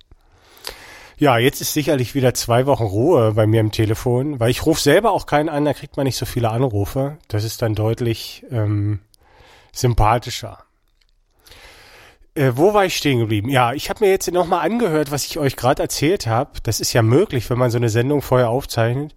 Ja, 1.17 1.37
jetzt 1.37 1.61
ist 1.61 1.73
sicherlich 1.73 2.15
wieder 2.15 2.33
zwei 2.33 2.65
Wochen 2.65 2.85
Ruhe 2.85 3.33
bei 3.33 3.45
mir 3.45 3.59
im 3.59 3.71
Telefon, 3.71 4.39
weil 4.39 4.49
ich 4.49 4.65
rufe 4.65 4.81
selber 4.81 5.11
auch 5.11 5.27
keinen 5.27 5.49
an, 5.49 5.65
da 5.65 5.73
kriegt 5.73 5.95
man 5.95 6.05
nicht 6.05 6.17
so 6.17 6.25
viele 6.25 6.49
Anrufe. 6.49 7.17
Das 7.27 7.43
ist 7.43 7.61
dann 7.61 7.75
deutlich 7.75 8.43
ähm, 8.49 9.01
sympathischer. 9.71 10.63
Äh, 12.33 12.53
wo 12.55 12.73
war 12.73 12.85
ich 12.85 12.95
stehen 12.95 13.19
geblieben? 13.19 13.49
Ja, 13.49 13.73
ich 13.73 13.89
habe 13.89 14.03
mir 14.03 14.09
jetzt 14.09 14.31
nochmal 14.31 14.65
angehört, 14.65 15.11
was 15.11 15.25
ich 15.25 15.37
euch 15.37 15.57
gerade 15.57 15.83
erzählt 15.83 16.27
habe. 16.27 16.53
Das 16.63 16.79
ist 16.79 16.93
ja 16.93 17.01
möglich, 17.01 17.49
wenn 17.49 17.59
man 17.59 17.69
so 17.69 17.77
eine 17.77 17.89
Sendung 17.89 18.21
vorher 18.21 18.49
aufzeichnet. 18.49 19.13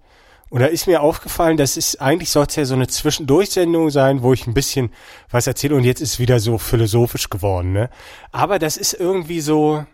Und 0.55 0.61
da 0.61 0.67
ist 0.67 0.87
mir 0.87 1.03
aufgefallen, 1.03 1.57
das 1.57 1.77
ist 1.77 2.01
eigentlich 2.01 2.31
sollte 2.31 2.61
ja 2.61 2.65
so 2.65 2.77
eine 2.77 2.87
Zwischendurchsendung 2.87 3.91
sein, 3.91 4.23
wo 4.23 4.33
ich 4.33 4.47
ein 4.47 4.55
bisschen 4.55 4.93
was 5.29 5.49
erzähle 5.49 5.75
und 5.75 5.83
jetzt 5.83 6.01
ist 6.01 6.21
wieder 6.21 6.39
so 6.39 6.59
philosophisch 6.59 7.29
geworden, 7.29 7.73
ne? 7.73 7.91
Aber 8.31 8.61
das 8.61 8.77
ist 8.77 8.93
irgendwie 8.93 9.41
so, 9.41 9.85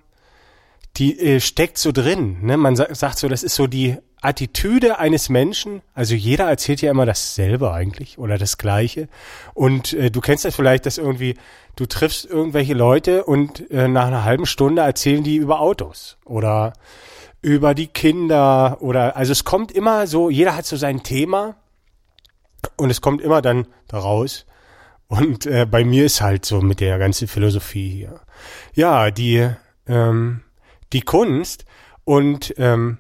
die 0.99 1.19
äh, 1.19 1.41
steckt 1.41 1.79
so 1.79 1.93
drin, 1.93 2.43
ne? 2.43 2.59
Man 2.59 2.77
sa 2.77 2.95
sagt 2.95 3.19
so, 3.19 3.27
das 3.27 3.43
ist 3.43 3.55
so 3.55 3.69
die 3.69 3.97
Attitüde 4.21 4.99
eines 4.99 5.31
Menschen. 5.31 5.81
Also 5.95 6.15
jeder 6.15 6.51
erzählt 6.51 6.83
ja 6.83 6.91
immer 6.91 7.07
dasselbe 7.07 7.73
eigentlich 7.73 8.19
oder 8.19 8.37
das 8.37 8.59
Gleiche. 8.59 9.09
Und 9.55 9.95
äh, 9.95 10.11
du 10.11 10.21
kennst 10.21 10.45
das 10.45 10.57
vielleicht, 10.57 10.85
dass 10.85 10.99
irgendwie 10.99 11.37
du 11.77 11.87
triffst 11.87 12.27
irgendwelche 12.27 12.75
Leute 12.75 13.25
und 13.25 13.71
äh, 13.71 13.89
nach 13.89 14.09
einer 14.09 14.25
halben 14.25 14.45
Stunde 14.45 14.83
erzählen 14.83 15.25
die 15.25 15.37
über 15.37 15.61
Autos 15.61 16.19
oder 16.27 16.75
über 17.43 17.75
die 17.75 17.87
Kinder 17.87 18.79
oder 18.81 19.17
also 19.17 19.33
es 19.33 19.45
kommt 19.45 19.73
immer 19.73 20.07
so, 20.07 20.31
jeder 20.31 20.55
hat 20.57 20.67
so 20.67 20.77
sein 20.77 21.03
Thema 21.03 21.57
und 22.77 22.91
es 22.91 23.01
kommt 23.01 23.23
immer 23.23 23.43
dann 23.43 23.67
daraus. 23.89 24.47
Und 25.09 25.47
äh, 25.47 25.67
bei 25.67 25.85
mir 25.85 26.05
ist 26.05 26.21
halt 26.21 26.45
so 26.45 26.61
mit 26.61 26.81
der 26.81 26.99
ganzen 26.99 27.27
Philosophie 27.27 27.91
hier. 27.91 28.21
Ja, 28.75 29.11
die, 29.11 29.51
ähm, 29.87 30.43
die 30.93 31.01
Kunst 31.01 31.65
und, 32.05 32.55
ähm, 32.59 32.99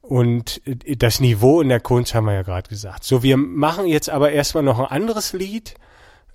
und 0.00 0.60
das 0.64 1.20
Niveau 1.20 1.60
in 1.60 1.68
der 1.68 1.80
Kunst 1.80 2.14
haben 2.14 2.24
wir 2.26 2.34
ja 2.34 2.42
gerade 2.42 2.68
gesagt. 2.68 3.04
So, 3.04 3.22
wir 3.22 3.36
machen 3.36 3.86
jetzt 3.86 4.10
aber 4.10 4.32
erstmal 4.32 4.64
noch 4.64 4.78
ein 4.78 4.86
anderes 4.86 5.34
Lied 5.34 5.74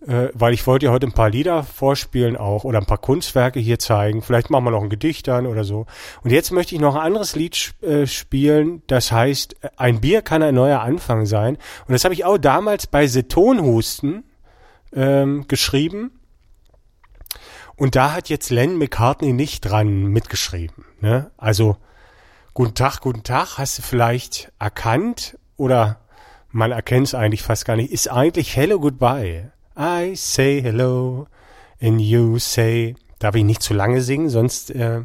äh, 0.08 0.30
weil 0.34 0.54
ich 0.54 0.66
wollte 0.68 0.88
ja 0.88 0.92
heute 0.92 1.08
ein 1.08 1.14
paar 1.14 1.30
Lieder 1.30 1.64
vorspielen 1.64 2.36
auch 2.36 2.64
oder 2.64 2.80
ein 2.80 2.86
paar 2.86 2.98
Kunstwerke 2.98 3.60
hier 3.60 3.80
zeigen. 3.80 4.22
Vielleicht 4.22 4.50
machen 4.50 4.66
wir 4.66 4.72
noch 4.72 4.84
ein 4.84 4.90
Gedicht 4.90 5.28
dann 5.28 5.48
oder 5.48 5.64
so. 5.64 5.86
Und 6.24 6.32
jetzt 6.32 6.52
möchte 6.52 6.76
ich 6.76 6.82
noch 6.82 6.96
ein 6.96 7.02
anderes 7.02 7.36
Lied 7.36 7.74
äh, 7.82 8.06
spielen, 8.06 8.82
das 8.88 9.12
heißt, 9.12 9.56
ein 9.78 10.02
Bier 10.02 10.22
kann 10.22 10.44
ein 10.44 10.56
neuer 10.56 10.82
Anfang 10.82 11.26
sein. 11.26 11.58
Und 11.88 11.94
das 11.94 12.04
habe 12.04 12.14
ich 12.14 12.26
auch 12.26 12.38
damals 12.38 12.88
bei 12.88 13.08
Setonhusten 13.08 14.24
ähm, 14.94 15.46
geschrieben. 15.48 16.20
Und 17.76 17.96
da 17.96 18.14
hat 18.14 18.30
jetzt 18.30 18.50
Len 18.50 18.78
McCartney 18.78 19.34
nicht 19.34 19.62
dran 19.62 20.06
mitgeschrieben. 20.06 20.86
Ne? 21.02 21.32
Also, 21.38 21.78
guten 22.54 22.76
Tag, 22.76 23.00
guten 23.02 23.24
Tag, 23.24 23.58
hast 23.58 23.78
du 23.78 23.82
vielleicht 23.82 24.52
erkannt 24.60 25.38
oder 25.58 26.00
man 26.50 26.72
erkennt 26.72 27.08
es 27.08 27.16
eigentlich 27.16 27.42
fast 27.42 27.66
gar 27.66 27.76
nicht, 27.76 27.92
ist 27.92 28.12
eigentlich 28.12 28.56
Hello 28.56 28.80
Goodbye. 28.80 29.52
I 29.78 30.16
say 30.16 30.62
hello 30.62 31.28
and 31.82 32.00
you 32.00 32.40
say. 32.40 32.96
Darf 33.20 33.36
ich 33.36 33.44
nicht 33.44 33.64
zu 33.64 33.74
lange 33.74 34.02
singen, 34.02 34.30
sonst 34.30 34.70
äh, 34.72 35.02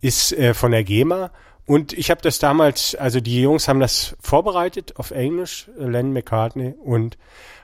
ist 0.00 0.32
äh, 0.32 0.54
von 0.54 0.72
der 0.72 0.84
GEMA. 0.84 1.30
Und 1.66 1.92
ich 1.92 2.10
habe 2.10 2.20
das 2.20 2.40
damals, 2.40 2.96
also 2.96 3.20
die 3.20 3.42
Jungs 3.42 3.68
haben 3.68 3.78
das 3.78 4.16
vorbereitet 4.20 4.96
auf 4.96 5.12
Englisch, 5.12 5.70
Len 5.78 6.12
McCartney, 6.12 6.74
und 6.82 7.16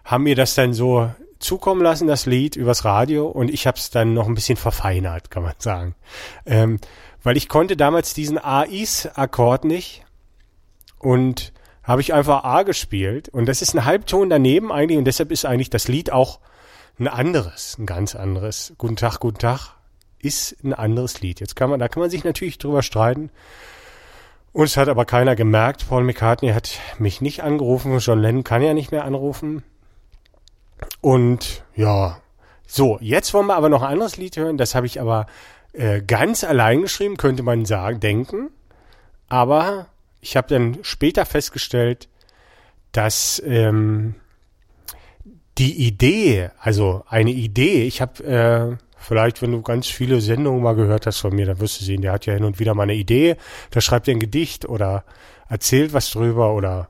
haben 0.04 0.23
mir 0.23 0.37
das 0.37 0.54
dann 0.54 0.73
so 0.73 1.11
zukommen 1.40 1.82
lassen, 1.82 2.06
das 2.06 2.25
Lied 2.25 2.54
übers 2.54 2.85
Radio, 2.85 3.26
und 3.26 3.50
ich 3.50 3.66
habe 3.66 3.76
es 3.76 3.90
dann 3.90 4.14
noch 4.14 4.28
ein 4.28 4.35
bisschen 4.35 4.56
verfeinert, 4.56 5.30
kann 5.32 5.42
man 5.42 5.54
sagen. 5.58 5.96
Ähm, 6.44 6.78
weil 7.25 7.37
ich 7.37 7.49
konnte 7.49 7.76
damals 7.76 8.14
diesen 8.14 8.38
AIs-Akkord 8.38 9.64
nicht 9.64 10.04
und 11.00 11.52
habe 11.87 12.00
ich 12.00 12.12
einfach 12.12 12.45
A 12.45 12.64
gespielt 12.64 13.28
und 13.28 13.47
das 13.47 13.62
ist 13.62 13.75
ein 13.75 13.85
Halbton 13.85 14.28
daneben 14.28 14.73
eigentlich 14.73 14.99
und 14.99 15.05
deshalb 15.05 15.31
ist 15.31 15.47
eigentlich 15.47 15.71
das 15.71 15.87
Lied 15.88 16.11
auch 16.12 16.40
ein 16.99 17.09
anderes, 17.09 17.78
ein 17.78 17.87
ganz 17.87 18.16
anderes. 18.16 18.75
Guten 18.76 18.97
Tag, 18.97 19.21
guten 19.21 19.38
Tag 19.38 19.76
ist 20.19 20.57
ein 20.64 20.75
anderes 20.75 21.21
Lied. 21.21 21.40
Jetzt 21.40 21.55
kann 21.55 21.71
man, 21.71 21.78
da 21.78 21.88
kann 21.88 22.00
man 22.00 22.11
sich 22.11 22.25
natürlich 22.25 22.59
drüber 22.59 22.83
streiten. 22.83 23.31
Und 24.52 24.64
es 24.64 24.76
hat 24.76 24.88
aber 24.88 25.05
keiner 25.05 25.37
gemerkt. 25.37 25.88
Paul 25.88 26.02
McCartney 26.02 26.49
hat 26.49 26.81
mich 26.99 27.21
nicht 27.21 27.43
angerufen. 27.43 27.99
John 27.99 28.21
Lennon 28.21 28.43
kann 28.43 28.62
ja 28.62 28.75
nicht 28.75 28.90
mehr 28.90 29.05
anrufen. 29.05 29.62
Und 31.00 31.62
ja, 31.75 32.19
so, 32.66 32.99
jetzt 33.00 33.33
wollen 33.35 33.47
wir 33.47 33.57
aber 33.57 33.69
noch 33.69 33.83
ein 33.83 33.93
anderes 33.93 34.16
Lied 34.16 34.37
hören. 34.37 34.57
Das 34.57 34.75
habe 34.75 34.87
ich 34.87 35.00
aber 35.00 35.26
äh, 35.73 36.00
ganz 36.00 36.43
allein 36.43 36.81
geschrieben, 36.81 37.19
könnte 37.19 37.43
man 37.43 37.66
sagen, 37.66 38.00
denken. 38.00 38.49
Aber 39.28 39.88
ich 40.26 40.37
habe 40.37 40.49
dann 40.49 40.78
später 40.83 41.25
festgestellt, 41.25 42.09
dass 42.90 43.40
ähm, 43.47 44.16
die 45.56 45.87
Idee, 45.87 46.50
also 46.59 47.04
eine 47.09 47.30
Idee, 47.30 47.85
ich 47.85 48.00
habe 48.00 48.25
äh, 48.25 48.76
vielleicht, 48.99 49.40
wenn 49.40 49.52
du 49.52 49.62
ganz 49.62 49.87
viele 49.87 50.21
Sendungen 50.21 50.64
mal 50.64 50.75
gehört 50.75 51.06
hast 51.06 51.21
von 51.21 51.33
mir, 51.33 51.47
dann 51.47 51.61
wirst 51.61 51.80
du 51.80 51.85
sehen, 51.85 52.02
der 52.02 52.11
hat 52.12 52.26
ja 52.26 52.35
hin 52.35 52.42
und 52.42 52.59
wieder 52.59 52.75
mal 52.75 52.83
eine 52.83 52.95
Idee, 52.95 53.37
da 53.71 53.80
schreibt 53.80 54.09
er 54.09 54.14
ein 54.14 54.21
Gedicht 54.21 54.68
oder 54.68 55.04
erzählt 55.49 55.92
was 55.92 56.11
drüber 56.11 56.54
oder 56.54 56.88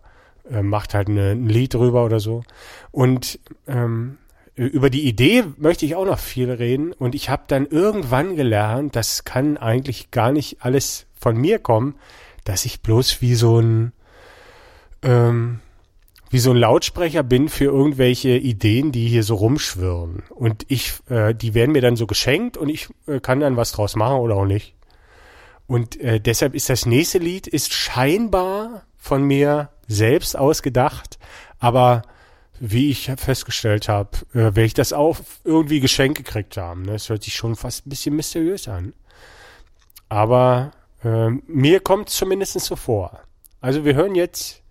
äh, 0.50 0.62
macht 0.62 0.94
halt 0.94 1.08
eine, 1.08 1.32
ein 1.32 1.46
Lied 1.46 1.74
drüber 1.74 2.06
oder 2.06 2.20
so. 2.20 2.42
Und 2.90 3.38
ähm, 3.66 4.16
über 4.54 4.88
die 4.88 5.06
Idee 5.06 5.44
möchte 5.58 5.84
ich 5.84 5.94
auch 5.94 6.06
noch 6.06 6.18
viel 6.18 6.50
reden 6.50 6.92
und 6.92 7.14
ich 7.14 7.28
habe 7.28 7.42
dann 7.48 7.66
irgendwann 7.66 8.34
gelernt, 8.34 8.96
das 8.96 9.24
kann 9.24 9.58
eigentlich 9.58 10.10
gar 10.10 10.32
nicht 10.32 10.62
alles 10.64 11.04
von 11.20 11.36
mir 11.36 11.58
kommen, 11.58 11.96
dass 12.46 12.64
ich 12.64 12.80
bloß 12.80 13.20
wie 13.20 13.34
so 13.34 13.60
ein 13.60 13.92
ähm, 15.02 15.60
wie 16.30 16.38
so 16.38 16.50
ein 16.50 16.56
Lautsprecher 16.56 17.22
bin 17.22 17.48
für 17.48 17.66
irgendwelche 17.66 18.30
Ideen, 18.30 18.90
die 18.90 19.08
hier 19.08 19.22
so 19.22 19.36
rumschwirren. 19.36 20.24
Und 20.30 20.64
ich, 20.68 20.94
äh, 21.08 21.34
die 21.34 21.54
werden 21.54 21.72
mir 21.72 21.82
dann 21.82 21.96
so 21.96 22.06
geschenkt 22.06 22.56
und 22.56 22.68
ich 22.68 22.88
äh, 23.06 23.20
kann 23.20 23.40
dann 23.40 23.56
was 23.56 23.72
draus 23.72 23.94
machen 23.94 24.18
oder 24.18 24.34
auch 24.34 24.44
nicht. 24.44 24.74
Und 25.66 26.00
äh, 26.00 26.20
deshalb 26.20 26.54
ist 26.54 26.68
das 26.68 26.86
nächste 26.86 27.18
Lied 27.18 27.46
ist 27.46 27.72
scheinbar 27.72 28.82
von 28.96 29.22
mir 29.22 29.70
selbst 29.86 30.36
ausgedacht, 30.36 31.18
aber 31.58 32.02
wie 32.58 32.90
ich 32.90 33.10
festgestellt 33.16 33.88
habe, 33.88 34.10
äh, 34.32 34.38
werde 34.38 34.64
ich 34.64 34.74
das 34.74 34.92
auch 34.92 35.18
irgendwie 35.44 35.80
geschenkt 35.80 36.18
gekriegt 36.18 36.56
haben. 36.56 36.82
Ne? 36.82 36.92
Das 36.92 37.08
hört 37.08 37.22
sich 37.22 37.34
schon 37.34 37.54
fast 37.54 37.86
ein 37.86 37.90
bisschen 37.90 38.16
mysteriös 38.16 38.68
an. 38.68 38.94
Aber 40.08 40.72
äh, 41.06 41.30
mir 41.46 41.80
kommt 41.80 42.08
es 42.08 42.16
zumindest 42.16 42.58
so 42.60 42.74
vor. 42.74 43.20
Also 43.60 43.84
wir 43.84 43.94
hören 43.94 44.14
jetzt 44.14 44.62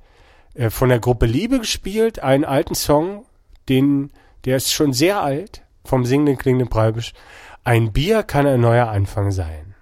äh, 0.54 0.70
von 0.70 0.90
der 0.90 1.00
Gruppe 1.00 1.26
Liebe 1.26 1.60
gespielt, 1.60 2.20
einen 2.20 2.44
alten 2.44 2.76
Song, 2.76 3.26
den, 3.70 4.12
der 4.44 4.58
ist 4.58 4.74
schon 4.74 4.92
sehr 4.92 5.22
alt, 5.22 5.64
vom 5.86 6.06
singenden 6.06 6.38
klingenden 6.38 6.70
Preibisch. 6.70 7.14
Ein 7.64 7.94
Bier 7.94 8.24
kann 8.24 8.46
ein 8.46 8.60
neuer 8.62 8.90
Anfang 8.90 9.32
sein. 9.32 9.76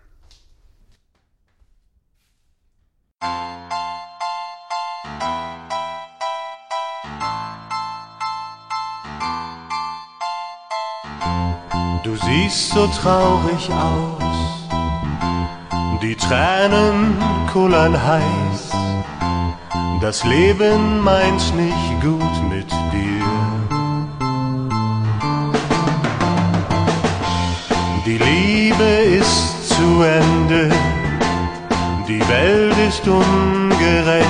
Du 12.03 12.17
siehst 12.17 12.69
so 12.69 12.85
traurig 12.87 13.69
aus, 13.71 14.42
die 16.03 16.15
Tränen 16.17 17.15
kullern 17.53 17.95
heiß, 17.95 18.71
das 20.01 20.25
Leben 20.25 21.01
meint 21.01 21.55
nicht 21.55 22.01
gut 22.01 22.35
mit 22.49 22.69
dir. 22.91 23.25
Die 28.05 28.17
Liebe 28.17 28.89
ist 29.19 29.69
zu 29.69 30.03
Ende, 30.03 30.69
die 32.09 32.27
Welt 32.27 32.75
ist 32.89 33.07
ungerecht. 33.07 34.27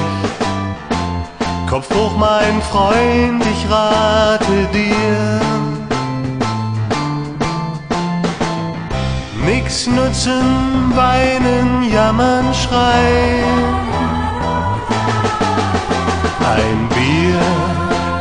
Kopf 1.67 1.89
hoch, 1.95 2.15
mein 2.17 2.61
Freund, 2.69 3.43
ich 3.51 3.71
rate 3.71 4.69
dir 4.71 5.72
Nix 9.45 9.87
nutzen, 9.87 10.95
weinen, 10.95 11.91
jammern, 11.91 12.53
schreien. 12.53 13.63
Ein 16.55 16.87
Bier 16.95 17.41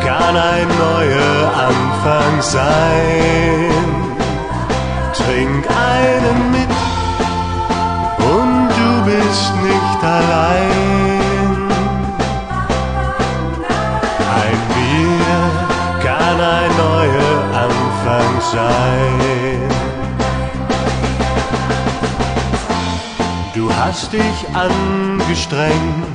kann 0.04 0.36
ein 0.36 0.68
neuer 0.68 1.52
Anfang 1.68 2.42
sein. 2.42 3.82
Trink 5.14 5.64
einen 5.94 6.50
mit 6.50 6.72
und 8.34 8.68
du 8.78 9.04
bist 9.04 9.52
nicht 9.62 10.00
allein. 10.02 11.70
Ein 14.42 14.58
Bier 14.74 15.38
kann 16.02 16.38
ein 16.58 16.72
neuer 16.86 17.36
Anfang 17.64 18.40
sein. 18.52 19.31
Hast 23.84 24.12
dich 24.12 24.38
angestrengt 24.54 26.06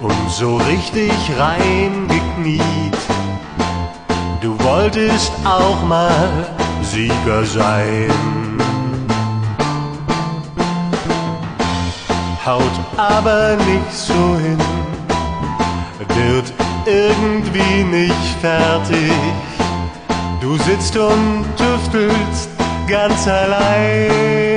und 0.00 0.30
so 0.30 0.56
richtig 0.56 1.12
reingekniet. 1.38 2.96
Du 4.40 4.58
wolltest 4.64 5.32
auch 5.44 5.82
mal 5.86 6.48
Sieger 6.82 7.44
sein. 7.44 8.10
Haut 12.46 12.76
aber 12.96 13.56
nicht 13.56 13.92
so 13.92 14.36
hin, 14.42 14.58
wird 16.08 16.52
irgendwie 16.86 17.84
nicht 17.84 18.28
fertig. 18.40 19.12
Du 20.40 20.56
sitzt 20.56 20.96
und 20.96 21.44
tüftelst 21.56 22.48
ganz 22.88 23.28
allein. 23.28 24.51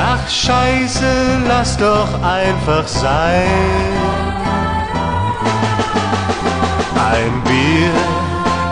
Ach 0.00 0.28
scheiße, 0.28 1.42
lass 1.48 1.76
doch 1.76 2.22
einfach 2.22 2.86
sein. 2.86 3.48
Ein 7.10 7.42
Bier 7.42 7.90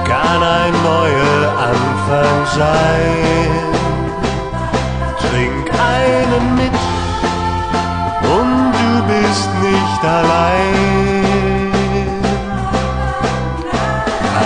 kann 0.07 0.41
ein 0.41 0.73
neuer 0.85 1.43
Anfang 1.73 2.47
sein. 2.55 3.75
Trink 5.19 5.67
einen 5.99 6.55
mit 6.55 6.79
und 8.37 8.73
du 8.79 8.91
bist 9.13 9.51
nicht 9.63 10.05
allein. 10.05 11.73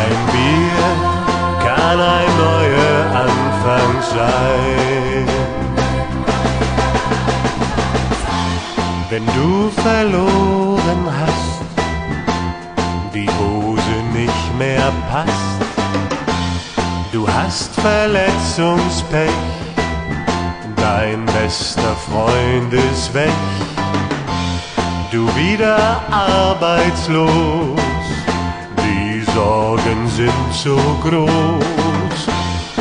Ein 0.00 0.18
Bier 0.32 0.86
kann 1.62 2.00
ein 2.00 2.32
neuer 2.38 3.00
Anfang 3.26 3.90
sein. 4.14 4.89
Wenn 9.20 9.34
du 9.34 9.70
verloren 9.82 11.04
hast, 11.20 11.60
die 13.14 13.28
Hose 13.28 13.96
nicht 14.14 14.58
mehr 14.58 14.90
passt, 15.10 15.60
du 17.12 17.28
hast 17.28 17.74
Verletzungspech, 17.80 19.30
dein 20.76 21.26
bester 21.26 21.94
Freund 22.08 22.72
ist 22.72 23.12
weg, 23.12 23.28
du 25.10 25.26
wieder 25.36 26.00
arbeitslos, 26.10 27.28
die 28.78 29.20
Sorgen 29.34 30.08
sind 30.08 30.52
so 30.52 30.78
groß 31.02 32.28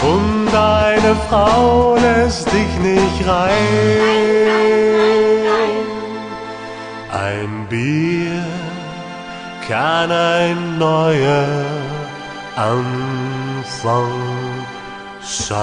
und 0.03 0.47
deine 0.51 1.15
Frau 1.27 1.95
lässt 1.95 2.47
dich 2.47 2.79
nicht 2.81 3.27
rein. 3.27 5.38
Ein 7.21 7.67
Bier 7.67 8.45
kann 9.67 10.09
ein 10.09 10.77
neuer 10.77 11.65
Anfang 12.55 14.09
sein. 15.21 15.59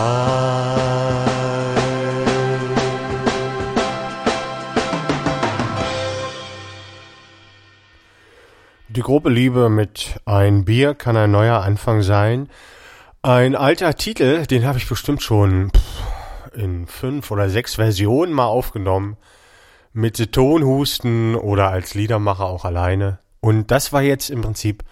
Die 8.88 9.00
grobe 9.00 9.30
Liebe 9.30 9.70
mit 9.70 10.20
Ein 10.26 10.66
Bier 10.66 10.94
kann 10.94 11.16
ein 11.16 11.30
neuer 11.30 11.62
Anfang 11.62 12.02
sein. 12.02 12.50
Ein 13.22 13.56
alter 13.56 13.94
Titel, 13.94 14.44
den 14.44 14.66
habe 14.66 14.76
ich 14.76 14.86
bestimmt 14.86 15.22
schon 15.22 15.72
in 16.54 16.86
fünf 16.86 17.30
oder 17.30 17.48
sechs 17.48 17.76
Versionen 17.76 18.34
mal 18.34 18.44
aufgenommen. 18.44 19.16
Mit 19.96 20.30
Tonhusten 20.30 21.34
oder 21.34 21.70
als 21.70 21.94
Liedermacher 21.94 22.44
auch 22.44 22.66
alleine. 22.66 23.18
Und 23.40 23.70
das 23.70 23.94
war 23.94 24.02
jetzt 24.02 24.28
im 24.28 24.42
Prinzip 24.42 24.84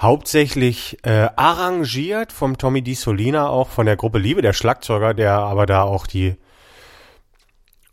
hauptsächlich 0.00 0.96
äh, 1.02 1.28
arrangiert 1.36 2.32
vom 2.32 2.56
Tommy 2.56 2.80
Di 2.80 2.94
Solina, 2.94 3.50
auch 3.50 3.68
von 3.68 3.84
der 3.84 3.96
Gruppe 3.96 4.18
Liebe, 4.18 4.40
der 4.40 4.54
Schlagzeuger, 4.54 5.12
der 5.12 5.34
aber 5.34 5.66
da 5.66 5.82
auch 5.82 6.06
die 6.06 6.36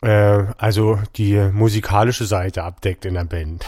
äh, 0.02 0.46
also 0.58 1.00
die 1.18 1.36
musikalische 1.52 2.26
Seite 2.26 2.64
abdeckt 2.64 3.04
in 3.04 3.16
der 3.16 3.26
Band. 3.26 3.66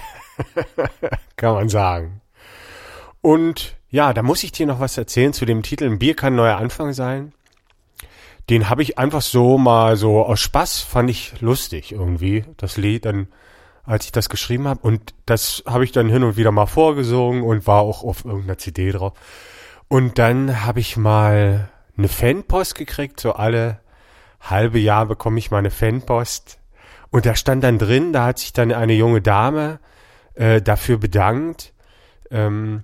Kann 1.36 1.56
man 1.56 1.68
sagen. 1.68 2.22
Und 3.20 3.76
ja, 3.90 4.14
da 4.14 4.24
muss 4.24 4.44
ich 4.44 4.54
dir 4.54 4.68
noch 4.68 4.80
was 4.80 4.98
erzählen 4.98 5.34
zu 5.34 5.44
dem 5.44 5.64
Titel 5.64 5.98
Bier 5.98 6.16
kann 6.16 6.36
neuer 6.36 6.56
Anfang 6.56 6.94
sein. 6.94 7.34
Den 8.50 8.70
habe 8.70 8.82
ich 8.82 8.98
einfach 8.98 9.22
so 9.22 9.58
mal 9.58 9.96
so 9.96 10.26
aus 10.26 10.40
Spaß 10.40 10.80
fand 10.80 11.10
ich 11.10 11.40
lustig 11.40 11.92
irgendwie, 11.92 12.46
das 12.58 12.78
Lied 12.78 13.06
dann, 13.06 13.28
als 13.84 14.06
ich 14.06 14.12
das 14.12 14.28
geschrieben 14.30 14.68
habe. 14.68 14.82
Und 14.82 15.14
das 15.26 15.64
habe 15.68 15.84
ich 15.84 15.92
dann 15.92 16.10
hin 16.10 16.24
und 16.24 16.36
wieder 16.36 16.52
mal 16.52 16.66
vorgesungen 16.66 17.44
und 17.44 17.68
war 17.68 17.82
auch 17.82 18.04
auf 18.04 18.26
irgendeiner 18.26 18.58
CD 18.58 18.92
drauf. 18.92 19.14
Und 19.88 20.18
dann 20.18 20.66
habe 20.66 20.80
ich 20.80 20.98
mal 20.98 21.70
eine 21.98 22.08
Fanpost 22.08 22.76
gekriegt, 22.76 23.20
so 23.20 23.34
alle 23.34 23.80
halbe 24.40 24.80
Jahr 24.80 25.06
bekomme 25.06 25.38
ich 25.38 25.52
meine 25.52 25.70
Fanpost. 25.70 26.60
Und 27.12 27.26
da 27.26 27.36
stand 27.36 27.64
dann 27.64 27.78
drin, 27.78 28.14
da 28.14 28.26
hat 28.26 28.40
sich 28.40 28.54
dann 28.54 28.72
eine 28.72 28.94
junge 28.94 29.22
Dame 29.22 29.80
äh, 30.36 30.62
dafür 30.62 30.98
bedankt, 30.98 31.74
ähm, 32.32 32.84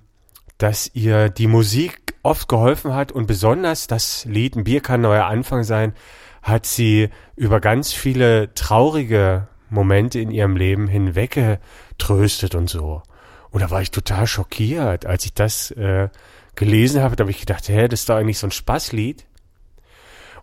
dass 0.58 0.90
ihr 0.94 1.28
die 1.28 1.46
Musik 1.46 2.05
oft 2.26 2.48
geholfen 2.48 2.94
hat 2.94 3.12
und 3.12 3.26
besonders 3.26 3.86
das 3.86 4.24
Lied 4.24 4.56
Ein 4.56 4.64
Bier 4.64 4.80
kann 4.80 5.00
neuer 5.00 5.24
Anfang 5.24 5.64
sein, 5.64 5.94
hat 6.42 6.66
sie 6.66 7.08
über 7.34 7.60
ganz 7.60 7.92
viele 7.92 8.52
traurige 8.54 9.48
Momente 9.70 10.20
in 10.20 10.30
ihrem 10.30 10.56
Leben 10.56 10.86
hinweggetröstet 10.88 12.54
und 12.54 12.68
so. 12.68 13.02
Und 13.50 13.62
da 13.62 13.70
war 13.70 13.80
ich 13.80 13.90
total 13.90 14.26
schockiert, 14.26 15.06
als 15.06 15.24
ich 15.24 15.34
das 15.34 15.70
äh, 15.72 16.08
gelesen 16.56 17.02
habe, 17.02 17.16
da 17.16 17.22
habe 17.22 17.30
ich 17.30 17.40
gedacht, 17.40 17.68
hä, 17.68 17.88
das 17.88 18.00
ist 18.00 18.08
doch 18.08 18.16
eigentlich 18.16 18.38
so 18.38 18.46
ein 18.46 18.52
Spaßlied. 18.52 19.24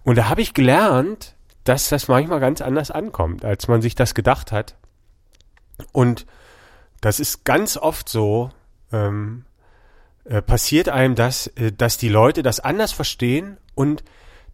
Und 0.04 0.18
da 0.18 0.30
habe 0.30 0.42
ich 0.42 0.54
gelernt, 0.54 1.36
dass 1.64 1.90
das 1.90 2.08
manchmal 2.08 2.40
ganz 2.40 2.62
anders 2.62 2.92
ankommt, 2.92 3.46
als 3.46 3.68
man 3.68 3.82
sich 3.82 3.96
das 3.96 4.14
gedacht 4.16 4.52
hat. 4.52 4.76
Und 5.92 6.26
das 7.02 7.20
ist 7.20 7.46
ganz 7.46 7.78
oft 7.78 8.10
so, 8.10 8.52
ähm, 8.92 9.46
äh, 10.26 10.42
passiert 10.42 10.90
einem 10.90 11.16
das, 11.16 11.48
äh, 11.48 11.72
dass 11.72 11.98
die 11.98 12.10
Leute 12.10 12.44
das 12.44 12.60
anders 12.60 12.92
verstehen 12.92 13.58
und 13.76 14.04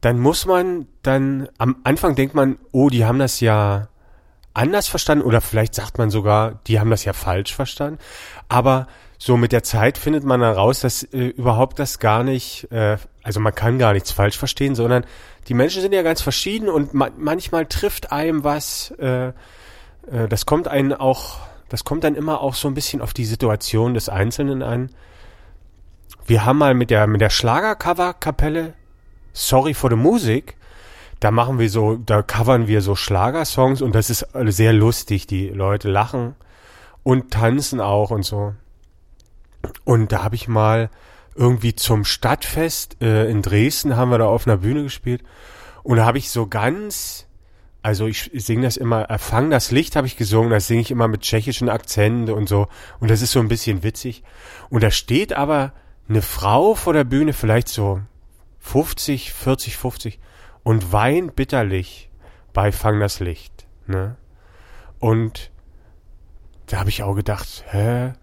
dann 0.01 0.19
muss 0.19 0.45
man 0.45 0.87
dann, 1.03 1.49
am 1.57 1.77
Anfang 1.83 2.15
denkt 2.15 2.33
man, 2.33 2.57
oh, 2.71 2.89
die 2.89 3.05
haben 3.05 3.19
das 3.19 3.39
ja 3.41 3.89
anders 4.53 4.87
verstanden 4.87 5.23
oder 5.23 5.41
vielleicht 5.41 5.75
sagt 5.75 5.97
man 5.97 6.09
sogar, 6.09 6.59
die 6.67 6.79
haben 6.79 6.89
das 6.89 7.05
ja 7.05 7.13
falsch 7.13 7.53
verstanden. 7.53 7.99
Aber 8.47 8.87
so 9.17 9.35
mit 9.35 9.51
der 9.51 9.63
Zeit 9.63 9.97
findet 9.97 10.23
man 10.23 10.39
dann 10.39 10.53
raus, 10.53 10.79
dass 10.79 11.03
äh, 11.03 11.27
überhaupt 11.27 11.77
das 11.79 11.99
gar 11.99 12.23
nicht, 12.23 12.71
äh, 12.71 12.97
also 13.21 13.39
man 13.39 13.53
kann 13.53 13.77
gar 13.77 13.93
nichts 13.93 14.11
falsch 14.11 14.37
verstehen, 14.37 14.75
sondern 14.75 15.05
die 15.49 15.53
Menschen 15.53 15.81
sind 15.81 15.93
ja 15.93 16.01
ganz 16.01 16.21
verschieden 16.21 16.69
und 16.69 16.93
ma 16.93 17.09
manchmal 17.17 17.65
trifft 17.65 18.11
einem 18.11 18.43
was, 18.43 18.91
äh, 18.99 19.27
äh, 19.27 19.33
das 20.29 20.45
kommt 20.45 20.67
einen 20.67 20.93
auch, 20.93 21.37
das 21.67 21.83
kommt 21.83 22.05
dann 22.05 22.15
immer 22.15 22.41
auch 22.41 22.55
so 22.55 22.67
ein 22.69 22.73
bisschen 22.73 23.01
auf 23.01 23.13
die 23.13 23.25
Situation 23.25 23.93
des 23.93 24.07
Einzelnen 24.07 24.63
an. 24.63 24.89
Wir 26.29 26.45
haben 26.45 26.59
mal 26.59 26.75
mit 26.75 26.91
der, 26.91 27.07
mit 27.07 27.21
der 27.21 27.31
Schlagercover-Kapelle 27.31 28.75
Sorry 29.33 29.73
for 29.73 29.89
the 29.89 29.95
Music, 29.95 30.57
da 31.19 31.31
machen 31.31 31.57
wir 31.57 31.71
so, 31.71 31.95
da 31.95 32.21
covern 32.21 32.67
wir 32.67 32.83
so 32.83 32.93
Schlagersongs 32.93 33.81
und 33.81 33.95
das 33.95 34.11
ist 34.11 34.27
sehr 34.45 34.71
lustig. 34.71 35.25
Die 35.25 35.49
Leute 35.49 35.89
lachen 35.89 36.35
und 37.01 37.31
tanzen 37.31 37.81
auch 37.81 38.11
und 38.11 38.21
so. 38.21 38.53
Und 39.85 40.11
da 40.11 40.23
habe 40.23 40.35
ich 40.35 40.47
mal 40.47 40.91
irgendwie 41.33 41.73
zum 41.73 42.05
Stadtfest 42.05 43.01
äh, 43.01 43.27
in 43.27 43.41
Dresden 43.41 43.97
haben 43.97 44.11
wir 44.11 44.19
da 44.19 44.27
auf 44.27 44.45
einer 44.45 44.57
Bühne 44.57 44.83
gespielt 44.83 45.23
und 45.81 45.97
da 45.97 46.05
habe 46.05 46.19
ich 46.19 46.29
so 46.29 46.45
ganz 46.45 47.25
also 47.81 48.05
ich, 48.05 48.31
ich 48.35 48.45
singe 48.45 48.63
das 48.63 48.77
immer, 48.77 49.01
erfang 49.01 49.49
das 49.49 49.71
Licht 49.71 49.95
habe 49.95 50.05
ich 50.05 50.15
gesungen, 50.15 50.51
das 50.51 50.67
singe 50.67 50.81
ich 50.81 50.91
immer 50.91 51.07
mit 51.07 51.21
tschechischen 51.21 51.69
Akzenten 51.69 52.31
und 52.31 52.47
so 52.47 52.67
und 52.99 53.09
das 53.09 53.23
ist 53.23 53.31
so 53.31 53.39
ein 53.39 53.47
bisschen 53.47 53.81
witzig 53.81 54.21
und 54.69 54.83
da 54.83 54.91
steht 54.91 55.33
aber 55.33 55.73
eine 56.09 56.21
Frau 56.21 56.73
vor 56.73 56.93
der 56.93 57.03
Bühne, 57.03 57.33
vielleicht 57.33 57.69
so 57.69 58.01
50, 58.59 59.31
40, 59.31 59.77
50 59.77 60.19
und 60.63 60.91
weint 60.91 61.35
bitterlich 61.35 62.09
bei 62.51 62.71
Fang 62.71 62.99
das 62.99 63.19
Licht. 63.19 63.67
Ne? 63.87 64.17
Und 64.99 65.51
da 66.67 66.79
habe 66.79 66.89
ich 66.89 67.03
auch 67.03 67.15
gedacht, 67.15 67.63
hä? 67.69 68.13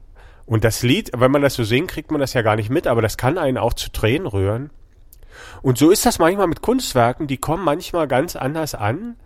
Und 0.45 0.63
das 0.63 0.83
Lied, 0.83 1.11
wenn 1.17 1.33
man 1.33 1.43
das 1.43 1.55
so 1.55 1.65
singt, 1.65 1.91
kriegt 1.91 2.11
man 2.11 2.21
das 2.21 2.35
ja 2.35 2.43
gar 2.43 2.55
nicht 2.55 2.71
mit, 2.71 2.87
aber 2.87 3.03
das 3.03 3.17
kann 3.17 3.39
einen 3.39 3.59
auch 3.59 3.73
zu 3.73 3.91
Tränen 3.91 4.27
rühren. 4.27 4.71
Und 5.63 5.79
so 5.79 5.91
ist 5.91 6.07
das 6.07 6.19
manchmal 6.19 6.47
mit 6.47 6.63
Kunstwerken, 6.63 7.27
die 7.27 7.37
kommen 7.37 7.65
manchmal 7.65 8.07
ganz 8.07 8.37
anders 8.37 8.75
an, 8.75 9.17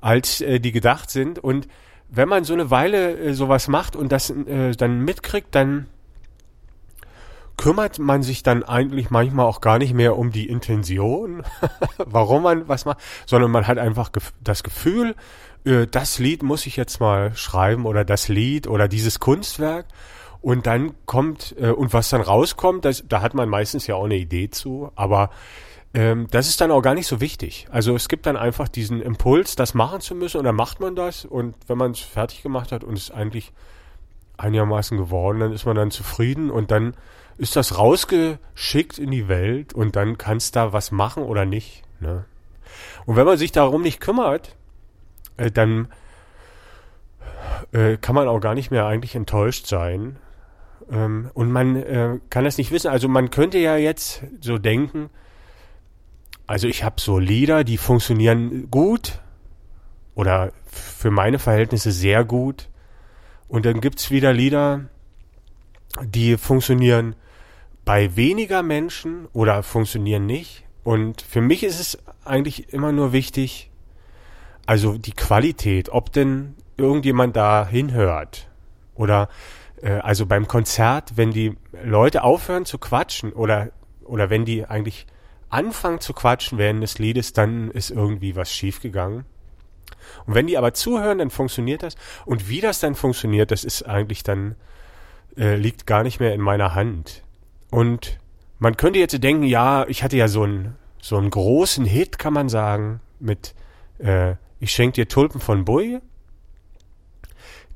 als 0.00 0.40
äh, 0.40 0.58
die 0.58 0.72
gedacht 0.72 1.10
sind. 1.10 1.38
Und 1.38 1.68
wenn 2.08 2.28
man 2.28 2.44
so 2.44 2.52
eine 2.52 2.70
Weile 2.70 3.16
äh, 3.16 3.34
sowas 3.34 3.68
macht 3.68 3.94
und 3.96 4.10
das 4.10 4.30
äh, 4.30 4.72
dann 4.72 5.00
mitkriegt, 5.00 5.54
dann 5.54 5.86
kümmert 7.64 7.98
man 7.98 8.22
sich 8.22 8.42
dann 8.42 8.62
eigentlich 8.62 9.08
manchmal 9.08 9.46
auch 9.46 9.62
gar 9.62 9.78
nicht 9.78 9.94
mehr 9.94 10.18
um 10.18 10.30
die 10.30 10.50
Intention, 10.50 11.44
warum 11.96 12.42
man 12.42 12.68
was 12.68 12.84
macht, 12.84 12.98
sondern 13.24 13.50
man 13.50 13.66
hat 13.66 13.78
einfach 13.78 14.10
das 14.42 14.62
Gefühl, 14.62 15.14
äh, 15.64 15.86
das 15.86 16.18
Lied 16.18 16.42
muss 16.42 16.66
ich 16.66 16.76
jetzt 16.76 17.00
mal 17.00 17.34
schreiben 17.34 17.86
oder 17.86 18.04
das 18.04 18.28
Lied 18.28 18.66
oder 18.66 18.86
dieses 18.86 19.18
Kunstwerk. 19.18 19.86
Und 20.42 20.66
dann 20.66 20.92
kommt, 21.06 21.54
äh, 21.58 21.70
und 21.70 21.94
was 21.94 22.10
dann 22.10 22.20
rauskommt, 22.20 22.84
das, 22.84 23.02
da 23.08 23.22
hat 23.22 23.32
man 23.32 23.48
meistens 23.48 23.86
ja 23.86 23.94
auch 23.94 24.04
eine 24.04 24.16
Idee 24.16 24.50
zu, 24.50 24.92
aber 24.94 25.30
ähm, 25.94 26.26
das 26.30 26.48
ist 26.48 26.60
dann 26.60 26.70
auch 26.70 26.82
gar 26.82 26.92
nicht 26.92 27.06
so 27.06 27.22
wichtig. 27.22 27.66
Also 27.70 27.96
es 27.96 28.10
gibt 28.10 28.26
dann 28.26 28.36
einfach 28.36 28.68
diesen 28.68 29.00
Impuls, 29.00 29.56
das 29.56 29.72
machen 29.72 30.02
zu 30.02 30.14
müssen 30.14 30.36
und 30.36 30.44
dann 30.44 30.54
macht 30.54 30.80
man 30.80 30.96
das 30.96 31.24
und 31.24 31.56
wenn 31.66 31.78
man 31.78 31.92
es 31.92 32.00
fertig 32.00 32.42
gemacht 32.42 32.72
hat 32.72 32.84
und 32.84 32.98
es 32.98 33.10
eigentlich 33.10 33.52
einigermaßen 34.36 34.98
geworden, 34.98 35.40
dann 35.40 35.52
ist 35.54 35.64
man 35.64 35.76
dann 35.76 35.90
zufrieden 35.90 36.50
und 36.50 36.70
dann 36.70 36.94
ist 37.38 37.56
das 37.56 37.78
rausgeschickt 37.78 38.98
in 38.98 39.10
die 39.10 39.28
Welt 39.28 39.72
und 39.72 39.96
dann 39.96 40.18
kannst 40.18 40.56
da 40.56 40.72
was 40.72 40.90
machen 40.90 41.22
oder 41.22 41.44
nicht. 41.44 41.82
Ne? 42.00 42.24
Und 43.06 43.16
wenn 43.16 43.26
man 43.26 43.38
sich 43.38 43.52
darum 43.52 43.82
nicht 43.82 44.00
kümmert, 44.00 44.56
äh, 45.36 45.50
dann 45.50 45.88
äh, 47.72 47.96
kann 47.96 48.14
man 48.14 48.28
auch 48.28 48.40
gar 48.40 48.54
nicht 48.54 48.70
mehr 48.70 48.86
eigentlich 48.86 49.14
enttäuscht 49.14 49.66
sein. 49.66 50.16
Ähm, 50.90 51.30
und 51.34 51.50
man 51.50 51.76
äh, 51.76 52.18
kann 52.30 52.44
das 52.44 52.58
nicht 52.58 52.70
wissen. 52.70 52.88
Also 52.88 53.08
man 53.08 53.30
könnte 53.30 53.58
ja 53.58 53.76
jetzt 53.76 54.22
so 54.40 54.58
denken, 54.58 55.10
also 56.46 56.68
ich 56.68 56.84
habe 56.84 57.00
so 57.00 57.18
Lieder, 57.18 57.64
die 57.64 57.78
funktionieren 57.78 58.70
gut 58.70 59.20
oder 60.14 60.52
für 60.66 61.10
meine 61.10 61.38
Verhältnisse 61.38 61.90
sehr 61.90 62.24
gut. 62.24 62.68
Und 63.48 63.66
dann 63.66 63.80
gibt's 63.80 64.10
wieder 64.10 64.32
Lieder, 64.32 64.88
die 66.02 66.36
funktionieren 66.36 67.16
bei 67.84 68.16
weniger 68.16 68.62
Menschen 68.62 69.26
oder 69.32 69.62
funktionieren 69.62 70.26
nicht. 70.26 70.64
Und 70.82 71.22
für 71.22 71.40
mich 71.40 71.62
ist 71.62 71.80
es 71.80 71.98
eigentlich 72.24 72.72
immer 72.72 72.92
nur 72.92 73.12
wichtig, 73.12 73.70
also 74.66 74.96
die 74.96 75.12
Qualität, 75.12 75.90
ob 75.90 76.12
denn 76.12 76.54
irgendjemand 76.76 77.36
da 77.36 77.66
hinhört. 77.66 78.48
Oder 78.94 79.28
äh, 79.82 79.92
also 79.98 80.26
beim 80.26 80.48
Konzert, 80.48 81.16
wenn 81.16 81.30
die 81.30 81.56
Leute 81.84 82.22
aufhören 82.22 82.64
zu 82.64 82.78
quatschen 82.78 83.32
oder, 83.32 83.70
oder 84.04 84.30
wenn 84.30 84.44
die 84.44 84.64
eigentlich 84.64 85.06
anfangen 85.50 86.00
zu 86.00 86.12
quatschen 86.12 86.58
während 86.58 86.82
des 86.82 86.98
Liedes, 86.98 87.32
dann 87.32 87.70
ist 87.70 87.90
irgendwie 87.90 88.36
was 88.36 88.50
schiefgegangen. 88.50 89.24
Und 90.26 90.34
wenn 90.34 90.46
die 90.46 90.58
aber 90.58 90.74
zuhören, 90.74 91.18
dann 91.18 91.30
funktioniert 91.30 91.82
das. 91.82 91.96
Und 92.24 92.48
wie 92.48 92.60
das 92.60 92.80
dann 92.80 92.94
funktioniert, 92.94 93.50
das 93.50 93.64
ist 93.64 93.82
eigentlich 93.82 94.22
dann, 94.22 94.56
äh, 95.36 95.56
liegt 95.56 95.86
gar 95.86 96.02
nicht 96.02 96.20
mehr 96.20 96.34
in 96.34 96.40
meiner 96.40 96.74
Hand. 96.74 97.23
Und 97.74 98.20
man 98.60 98.76
könnte 98.76 99.00
jetzt 99.00 99.20
denken, 99.20 99.42
ja, 99.42 99.84
ich 99.88 100.04
hatte 100.04 100.16
ja 100.16 100.28
so 100.28 100.44
einen, 100.44 100.76
so 101.02 101.16
einen 101.16 101.28
großen 101.28 101.84
Hit, 101.84 102.20
kann 102.20 102.32
man 102.32 102.48
sagen, 102.48 103.00
mit 103.18 103.52
äh, 103.98 104.36
Ich 104.60 104.70
schenke 104.70 104.94
dir 104.94 105.08
Tulpen 105.08 105.40
von 105.40 105.64
Bui. 105.64 105.98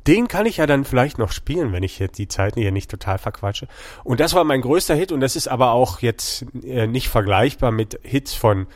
Den 0.07 0.29
kann 0.29 0.47
ich 0.47 0.59
ja 0.59 0.69
dann 0.69 0.85
vielleicht 0.85 1.19
noch 1.19 1.33
spielen, 1.33 1.73
wenn 1.73 1.83
ich 1.83 1.99
jetzt 1.99 2.17
die 2.17 2.29
Zeiten 2.29 2.61
hier 2.61 2.71
nicht 2.71 2.89
total 2.89 3.19
verquatsche. 3.19 3.67
Und 4.05 4.21
das 4.21 4.35
war 4.35 4.45
mein 4.45 4.61
größter 4.61 4.95
Hit 4.95 5.11
und 5.11 5.19
das 5.19 5.35
ist 5.35 5.49
aber 5.49 5.73
auch 5.73 5.99
jetzt 5.99 6.47
äh, 6.63 6.87
nicht 6.87 7.09
vergleichbar 7.09 7.73
mit 7.73 7.99
Hits 8.05 8.35
von, 8.35 8.69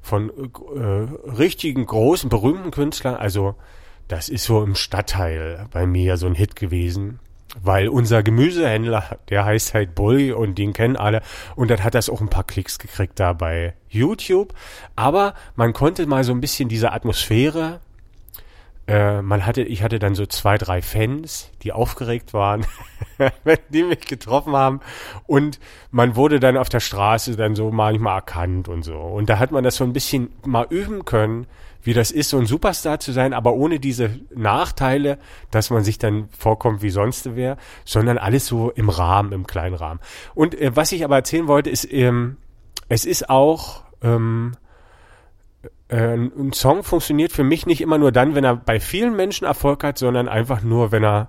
von 0.00 0.30
äh, 0.30 1.30
richtigen 1.32 1.84
großen, 1.84 2.30
berühmten 2.30 2.70
Künstlern. 2.70 3.16
Also 3.16 3.56
das 4.08 4.30
ist 4.30 4.44
so 4.44 4.62
im 4.62 4.74
Stadtteil 4.74 5.66
bei 5.70 5.84
mir 5.84 6.16
so 6.16 6.28
ein 6.28 6.34
Hit 6.34 6.56
gewesen 6.56 7.20
weil 7.60 7.88
unser 7.88 8.22
Gemüsehändler, 8.22 9.18
der 9.28 9.44
heißt 9.44 9.74
halt 9.74 9.94
Bully 9.94 10.32
und 10.32 10.56
den 10.56 10.72
kennen 10.72 10.96
alle 10.96 11.22
und 11.54 11.70
dann 11.70 11.84
hat 11.84 11.94
das 11.94 12.08
auch 12.08 12.20
ein 12.20 12.30
paar 12.30 12.44
Klicks 12.44 12.78
gekriegt 12.78 13.20
da 13.20 13.32
bei 13.32 13.74
YouTube. 13.88 14.54
Aber 14.96 15.34
man 15.54 15.72
konnte 15.72 16.06
mal 16.06 16.24
so 16.24 16.32
ein 16.32 16.40
bisschen 16.40 16.68
diese 16.68 16.92
Atmosphäre, 16.92 17.80
äh, 18.88 19.22
man 19.22 19.46
hatte, 19.46 19.62
ich 19.62 19.82
hatte 19.82 19.98
dann 19.98 20.14
so 20.14 20.26
zwei, 20.26 20.58
drei 20.58 20.82
Fans, 20.82 21.50
die 21.62 21.72
aufgeregt 21.72 22.34
waren, 22.34 22.66
wenn 23.44 23.58
die 23.68 23.84
mich 23.84 24.00
getroffen 24.00 24.54
haben 24.54 24.80
und 25.26 25.60
man 25.90 26.16
wurde 26.16 26.40
dann 26.40 26.56
auf 26.56 26.68
der 26.68 26.80
Straße 26.80 27.36
dann 27.36 27.54
so 27.54 27.70
manchmal 27.70 28.16
erkannt 28.16 28.68
und 28.68 28.82
so. 28.82 28.98
Und 28.98 29.28
da 29.28 29.38
hat 29.38 29.52
man 29.52 29.62
das 29.62 29.76
so 29.76 29.84
ein 29.84 29.92
bisschen 29.92 30.30
mal 30.44 30.66
üben 30.68 31.04
können, 31.04 31.46
wie 31.82 31.94
das 31.94 32.10
ist, 32.10 32.30
so 32.30 32.38
ein 32.38 32.46
Superstar 32.46 33.00
zu 33.00 33.12
sein, 33.12 33.32
aber 33.32 33.54
ohne 33.54 33.80
diese 33.80 34.20
Nachteile, 34.34 35.18
dass 35.50 35.70
man 35.70 35.84
sich 35.84 35.98
dann 35.98 36.28
vorkommt 36.30 36.82
wie 36.82 36.90
sonst 36.90 37.34
wer, 37.34 37.56
sondern 37.84 38.18
alles 38.18 38.46
so 38.46 38.70
im 38.70 38.88
Rahmen, 38.88 39.32
im 39.32 39.46
kleinen 39.46 39.74
Rahmen. 39.74 40.00
Und 40.34 40.54
äh, 40.54 40.74
was 40.74 40.92
ich 40.92 41.04
aber 41.04 41.16
erzählen 41.16 41.48
wollte, 41.48 41.70
ist, 41.70 41.90
ähm, 41.92 42.36
es 42.88 43.04
ist 43.04 43.28
auch, 43.30 43.84
ähm, 44.02 44.52
äh, 45.88 46.14
ein 46.14 46.52
Song 46.52 46.84
funktioniert 46.84 47.32
für 47.32 47.44
mich 47.44 47.66
nicht 47.66 47.80
immer 47.80 47.98
nur 47.98 48.12
dann, 48.12 48.34
wenn 48.34 48.44
er 48.44 48.56
bei 48.56 48.80
vielen 48.80 49.16
Menschen 49.16 49.46
Erfolg 49.46 49.84
hat, 49.84 49.98
sondern 49.98 50.28
einfach 50.28 50.62
nur, 50.62 50.92
wenn 50.92 51.04
er 51.04 51.28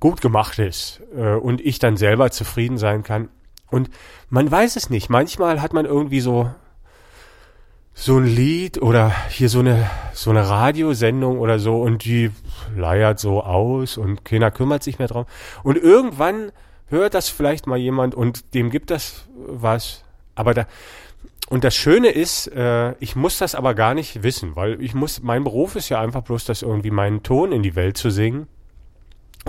gut 0.00 0.20
gemacht 0.20 0.58
ist 0.58 1.02
äh, 1.16 1.34
und 1.34 1.60
ich 1.60 1.78
dann 1.78 1.96
selber 1.96 2.30
zufrieden 2.30 2.78
sein 2.78 3.02
kann. 3.02 3.28
Und 3.70 3.90
man 4.30 4.50
weiß 4.50 4.76
es 4.76 4.90
nicht. 4.90 5.10
Manchmal 5.10 5.60
hat 5.60 5.72
man 5.72 5.84
irgendwie 5.84 6.20
so 6.20 6.50
so 8.00 8.16
ein 8.16 8.26
Lied 8.26 8.80
oder 8.80 9.12
hier 9.28 9.48
so 9.48 9.58
eine 9.58 9.90
so 10.12 10.30
eine 10.30 10.48
Radiosendung 10.48 11.40
oder 11.40 11.58
so 11.58 11.82
und 11.82 12.04
die 12.04 12.30
leiert 12.76 13.18
so 13.18 13.42
aus 13.42 13.98
und 13.98 14.24
keiner 14.24 14.52
kümmert 14.52 14.84
sich 14.84 15.00
mehr 15.00 15.08
drauf 15.08 15.26
und 15.64 15.76
irgendwann 15.76 16.52
hört 16.86 17.14
das 17.14 17.28
vielleicht 17.28 17.66
mal 17.66 17.76
jemand 17.76 18.14
und 18.14 18.54
dem 18.54 18.70
gibt 18.70 18.90
das 18.90 19.26
was 19.34 20.04
aber 20.36 20.54
da 20.54 20.66
und 21.48 21.64
das 21.64 21.74
Schöne 21.74 22.10
ist, 22.10 22.46
äh, 22.48 22.92
ich 23.00 23.16
muss 23.16 23.38
das 23.38 23.54
aber 23.54 23.74
gar 23.74 23.94
nicht 23.94 24.22
wissen, 24.22 24.54
weil 24.54 24.80
ich 24.82 24.94
muss, 24.94 25.22
mein 25.22 25.44
Beruf 25.44 25.76
ist 25.76 25.88
ja 25.88 25.98
einfach 25.98 26.22
bloß, 26.22 26.44
das 26.44 26.60
irgendwie 26.60 26.90
meinen 26.90 27.22
Ton 27.22 27.52
in 27.52 27.62
die 27.62 27.74
Welt 27.74 27.96
zu 27.96 28.10
singen. 28.10 28.48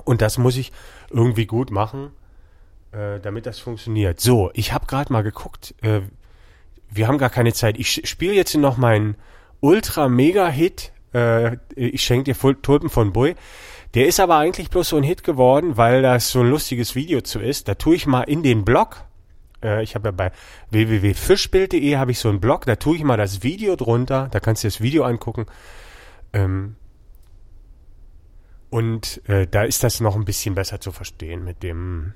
Und 0.06 0.22
das 0.22 0.38
muss 0.38 0.56
ich 0.56 0.72
irgendwie 1.10 1.46
gut 1.46 1.72
machen, 1.72 2.12
äh, 2.94 3.20
damit 3.20 3.46
das 3.46 3.60
funktioniert. 3.60 4.22
So, 4.22 4.50
ich 4.54 4.72
habe 4.72 4.86
gerade 4.86 5.12
mal 5.12 5.24
geguckt, 5.24 5.76
äh, 5.82 6.00
wir 6.92 7.08
haben 7.08 7.18
gar 7.18 7.30
keine 7.30 7.54
Zeit. 7.54 7.78
Ich 7.78 8.08
spiele 8.08 8.34
jetzt 8.34 8.56
noch 8.56 8.78
meinen 8.78 9.16
Ultra-Mega-Hit. 9.60 10.92
Äh, 11.14 11.58
ich 11.76 12.04
schenke 12.04 12.34
dir 12.34 12.62
Tulpen 12.62 12.90
von 12.90 13.14
Boy. 13.14 13.36
Der 13.96 14.08
ist 14.08 14.20
aber 14.20 14.38
eigentlich 14.38 14.70
bloß 14.70 14.90
so 14.90 14.98
ein 14.98 15.04
Hit 15.04 15.24
geworden, 15.24 15.78
weil 15.78 16.02
das 16.02 16.30
so 16.30 16.42
ein 16.42 16.50
lustiges 16.50 16.96
Video 16.96 17.22
zu 17.22 17.40
ist. 17.40 17.68
Da 17.68 17.76
tue 17.76 17.96
ich 17.96 18.06
mal 18.06 18.22
in 18.24 18.44
den 18.44 18.64
Blog, 18.64 19.04
äh, 19.64 19.84
ich 19.84 19.96
habe 19.96 20.10
ja 20.10 20.12
bei 20.12 20.32
www.fischbild.de 20.70 21.98
habe 21.98 22.12
ich 22.12 22.20
so 22.20 22.30
einen 22.30 22.40
Blog, 22.40 22.66
da 22.66 22.76
tue 22.76 22.98
ich 22.98 23.04
mal 23.04 23.18
das 23.18 23.44
Video 23.44 23.76
drunter, 23.76 24.28
da 24.32 24.40
kannst 24.40 24.64
du 24.64 24.68
das 24.68 24.82
Video 24.82 25.04
angucken. 25.04 25.46
Ähm, 26.34 26.76
und 28.70 29.28
äh, 29.28 29.48
da 29.48 29.64
ist 29.64 29.84
das 29.84 30.00
noch 30.00 30.16
ein 30.16 30.26
bisschen 30.26 30.56
besser 30.56 30.80
zu 30.80 30.92
verstehen 30.92 31.44
mit 31.44 31.64
dem, 31.64 32.14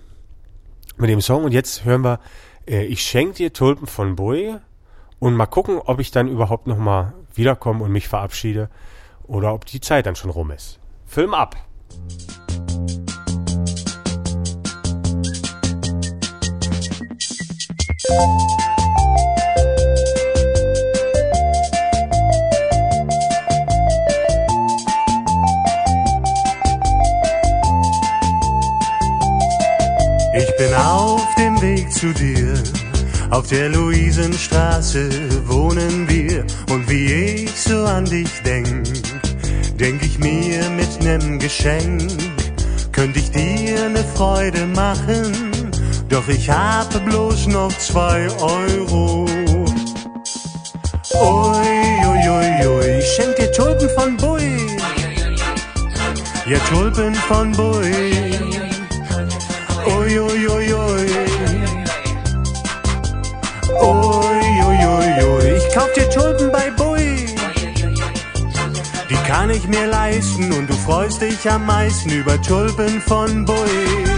mit 0.98 1.10
dem 1.10 1.22
Song. 1.22 1.46
Und 1.46 1.52
jetzt 1.52 1.84
hören 1.84 2.04
wir, 2.04 2.20
äh, 2.68 2.86
ich 2.86 3.02
schenke 3.02 3.36
dir 3.36 3.54
Tulpen 3.54 3.88
von 3.88 4.16
Boy 4.16 4.56
und 5.20 5.36
mal 5.36 5.46
gucken, 5.46 5.80
ob 5.84 6.00
ich 6.00 6.12
dann 6.12 6.28
überhaupt 6.28 6.68
nochmal 6.68 7.14
wiederkomme 7.34 7.84
und 7.84 7.92
mich 7.92 8.08
verabschiede 8.08 8.70
oder 9.24 9.54
ob 9.54 9.66
die 9.66 9.82
Zeit 9.82 10.06
dann 10.06 10.16
schon 10.16 10.30
rum 10.30 10.52
ist. 10.52 10.80
Film 11.06 11.34
ab! 11.34 11.56
Ich 30.36 30.58
bin 30.58 30.74
auf 30.74 31.23
dem 31.44 31.62
Weg 31.62 31.92
zu 31.92 32.14
dir. 32.14 32.54
Auf 33.30 33.48
der 33.48 33.68
Luisenstraße 33.68 35.10
wohnen 35.48 36.08
wir. 36.08 36.46
Und 36.72 36.90
wie 36.90 37.06
ich 37.44 37.52
so 37.52 37.84
an 37.84 38.06
dich 38.06 38.32
denk, 38.46 38.86
denk 39.78 40.02
ich 40.04 40.20
mir 40.20 40.70
mit 40.70 41.04
nem 41.04 41.40
Geschenk, 41.40 42.02
könnte 42.94 43.20
ich 43.20 43.30
dir 43.32 43.90
ne 43.90 44.06
Freude 44.16 44.66
machen. 44.68 45.34
Doch 46.08 46.28
ich 46.30 46.50
habe 46.50 47.00
bloß 47.02 47.48
noch 47.48 47.74
zwei 47.78 48.28
Euro. 48.40 49.26
Ui, 51.16 51.74
ui, 52.10 52.30
ui, 52.38 52.68
ui, 52.68 53.00
ich 53.00 53.08
schenk 53.16 53.36
dir 53.36 53.52
Tulpen 53.52 53.90
von 53.98 54.16
Bui. 54.16 54.68
Ja, 56.46 56.60
Tulpen 56.70 57.14
von 57.16 57.52
Bui. 57.52 57.92
Ui, 59.86 60.20
ui, 60.20 60.48
ui, 60.48 60.74
ui. 60.74 60.93
Ui, 63.84 63.90
ui, 64.68 64.80
ui, 64.86 65.24
ui. 65.26 65.58
Ich 65.58 65.74
kauf 65.76 65.92
dir 65.94 66.10
Tulpen 66.10 66.52
bei 66.52 66.72
Bui. 66.72 67.26
Die 69.10 69.28
kann 69.28 69.50
ich 69.50 69.68
mir 69.68 69.88
leisten 69.88 70.54
und 70.54 70.70
du 70.70 70.74
freust 70.74 71.22
dich 71.22 71.50
am 71.50 71.66
meisten 71.66 72.10
über 72.10 72.42
Tulpen 72.42 73.02
von 73.02 73.44
Bui. 73.44 74.13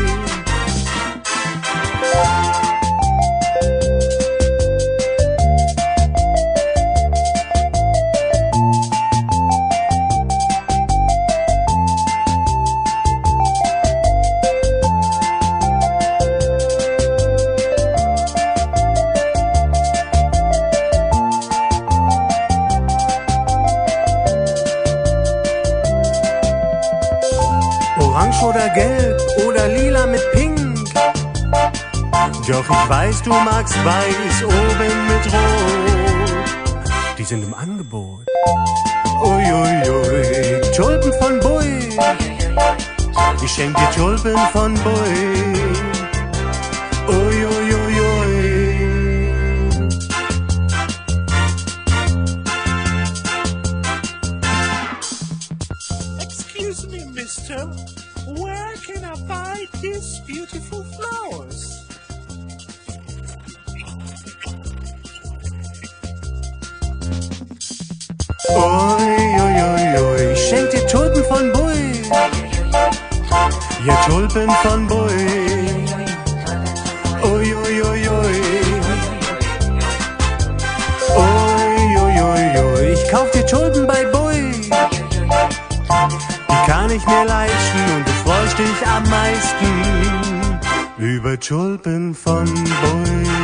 Du 33.25 33.31
magst 33.31 33.75
weiß 33.83 34.43
oben 34.43 35.07
mit 35.07 35.33
rot. 35.33 37.17
Die 37.17 37.23
sind 37.23 37.43
im 37.43 37.53
Angebot. 37.53 38.25
Uiuiui, 39.23 39.89
ui, 39.89 40.11
ui. 40.13 40.71
Tulpen 40.75 41.13
von 41.19 41.39
Bui. 41.39 41.89
Ich 43.43 43.51
schenk 43.51 43.75
dir 43.75 43.91
Tulpen 43.91 44.37
von 44.53 44.73
Bui. 44.75 45.64
Tulpen 74.27 74.49
von 74.63 74.87
Bui. 74.87 75.27
Ui, 77.23 77.53
ui, 77.53 77.81
ui, 77.81 78.09
ui. 78.09 78.41
Ui, 81.15 81.97
ui, 82.01 82.21
ui, 82.21 82.59
ui. 82.59 82.93
Ich 82.93 83.11
kauf 83.11 83.29
dir 83.31 83.45
Tulpen 83.45 83.85
bei 83.85 84.03
Bui. 84.05 84.51
Die 86.49 86.71
kann 86.71 86.89
ich 86.89 87.05
mir 87.05 87.25
leisten 87.25 87.79
und 87.95 88.07
du 88.07 88.11
freust 88.23 88.57
dich 88.57 88.87
am 88.87 89.03
meisten 89.09 90.59
über 90.97 91.39
Tulpen 91.39 92.15
von 92.15 92.45
Bui. 92.45 93.34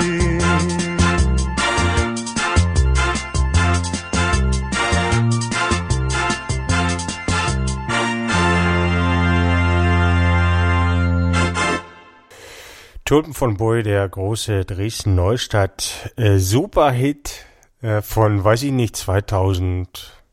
Tulpen 13.12 13.34
von 13.34 13.58
Boy, 13.58 13.84
der 13.84 14.08
große 14.08 14.64
Dresden-Neustadt 14.64 16.14
äh, 16.16 16.38
Superhit 16.38 17.46
äh, 17.82 18.02
von, 18.02 18.42
weiß 18.42 18.64
ich 18.64 18.72
nicht, 18.72 18.96
2000, 18.96 20.24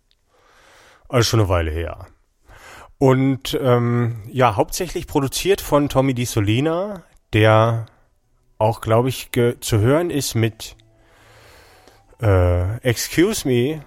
also 1.09 1.25
schon 1.25 1.41
eine 1.41 1.49
Weile 1.49 1.73
her. 1.73 2.07
Und 2.99 3.59
ähm, 3.61 4.23
ja, 4.31 4.55
hauptsächlich 4.55 5.09
produziert 5.09 5.61
von 5.61 5.89
Tommy 5.89 6.15
Di 6.15 6.25
Solina, 6.25 7.03
der 7.33 7.87
auch, 8.59 8.81
glaube 8.81 9.09
ich, 9.09 9.31
zu 9.59 9.81
hören 9.81 10.11
ist 10.11 10.37
mit 10.37 10.77
äh, 12.23 12.77
Excuse 12.89 13.49
Me, 13.49 13.85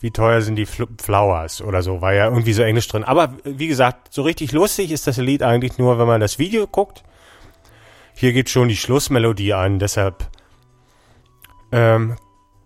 wie 0.00 0.10
teuer 0.10 0.42
sind 0.42 0.56
die 0.56 0.66
Fl 0.66 0.86
Flowers 1.00 1.62
oder 1.62 1.80
so, 1.80 2.02
war 2.02 2.12
ja 2.12 2.26
irgendwie 2.26 2.52
so 2.52 2.60
Englisch 2.60 2.88
drin. 2.88 3.04
Aber 3.04 3.32
wie 3.44 3.68
gesagt, 3.68 4.12
so 4.12 4.20
richtig 4.20 4.52
lustig 4.52 4.90
ist 4.92 5.06
das 5.06 5.16
Lied 5.16 5.42
eigentlich 5.42 5.78
nur, 5.78 5.98
wenn 5.98 6.06
man 6.06 6.20
das 6.20 6.38
Video 6.38 6.66
guckt. 6.66 7.02
Hier 8.18 8.32
geht 8.32 8.48
schon 8.48 8.68
die 8.68 8.76
Schlussmelodie 8.76 9.52
an, 9.52 9.78
deshalb 9.78 10.30
ähm, 11.70 12.16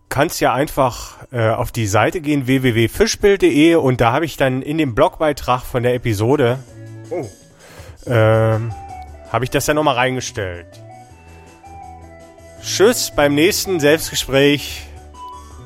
kannst 0.09 0.41
ja 0.41 0.55
einfach 0.55 1.27
äh, 1.33 1.49
auf 1.49 1.73
die 1.73 1.89
Seite 1.89 2.21
gehen 2.21 2.47
www.fischbild.de 2.47 3.75
und 3.75 4.01
da 4.01 4.13
habe 4.13 4.25
ich 4.25 4.37
dann 4.37 4.63
in 4.63 4.79
dem 4.79 4.95
Blogbeitrag 4.95 5.63
von 5.63 5.83
der 5.83 5.95
Episode 5.95 6.61
oh, 7.11 7.27
ähm, 8.07 8.73
habe 9.33 9.45
ich 9.45 9.51
das 9.51 9.67
dann 9.67 9.75
nochmal 9.75 9.97
reingestellt. 9.97 10.69
Tschüss, 12.63 13.13
beim 13.17 13.35
nächsten 13.35 13.81
Selbstgespräch 13.81 14.87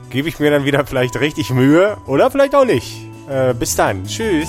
gebe 0.09 0.31
ich 0.31 0.39
mir 0.39 0.51
dann 0.51 0.65
wieder 0.65 0.87
vielleicht 0.87 1.21
richtig 1.21 1.51
Mühe 1.51 1.99
oder 2.07 2.31
vielleicht 2.31 2.55
auch 2.55 2.65
nicht. 2.65 2.97
Äh, 3.29 3.53
bis 3.53 3.77
dann. 3.77 4.07
Tschüss. 4.07 4.49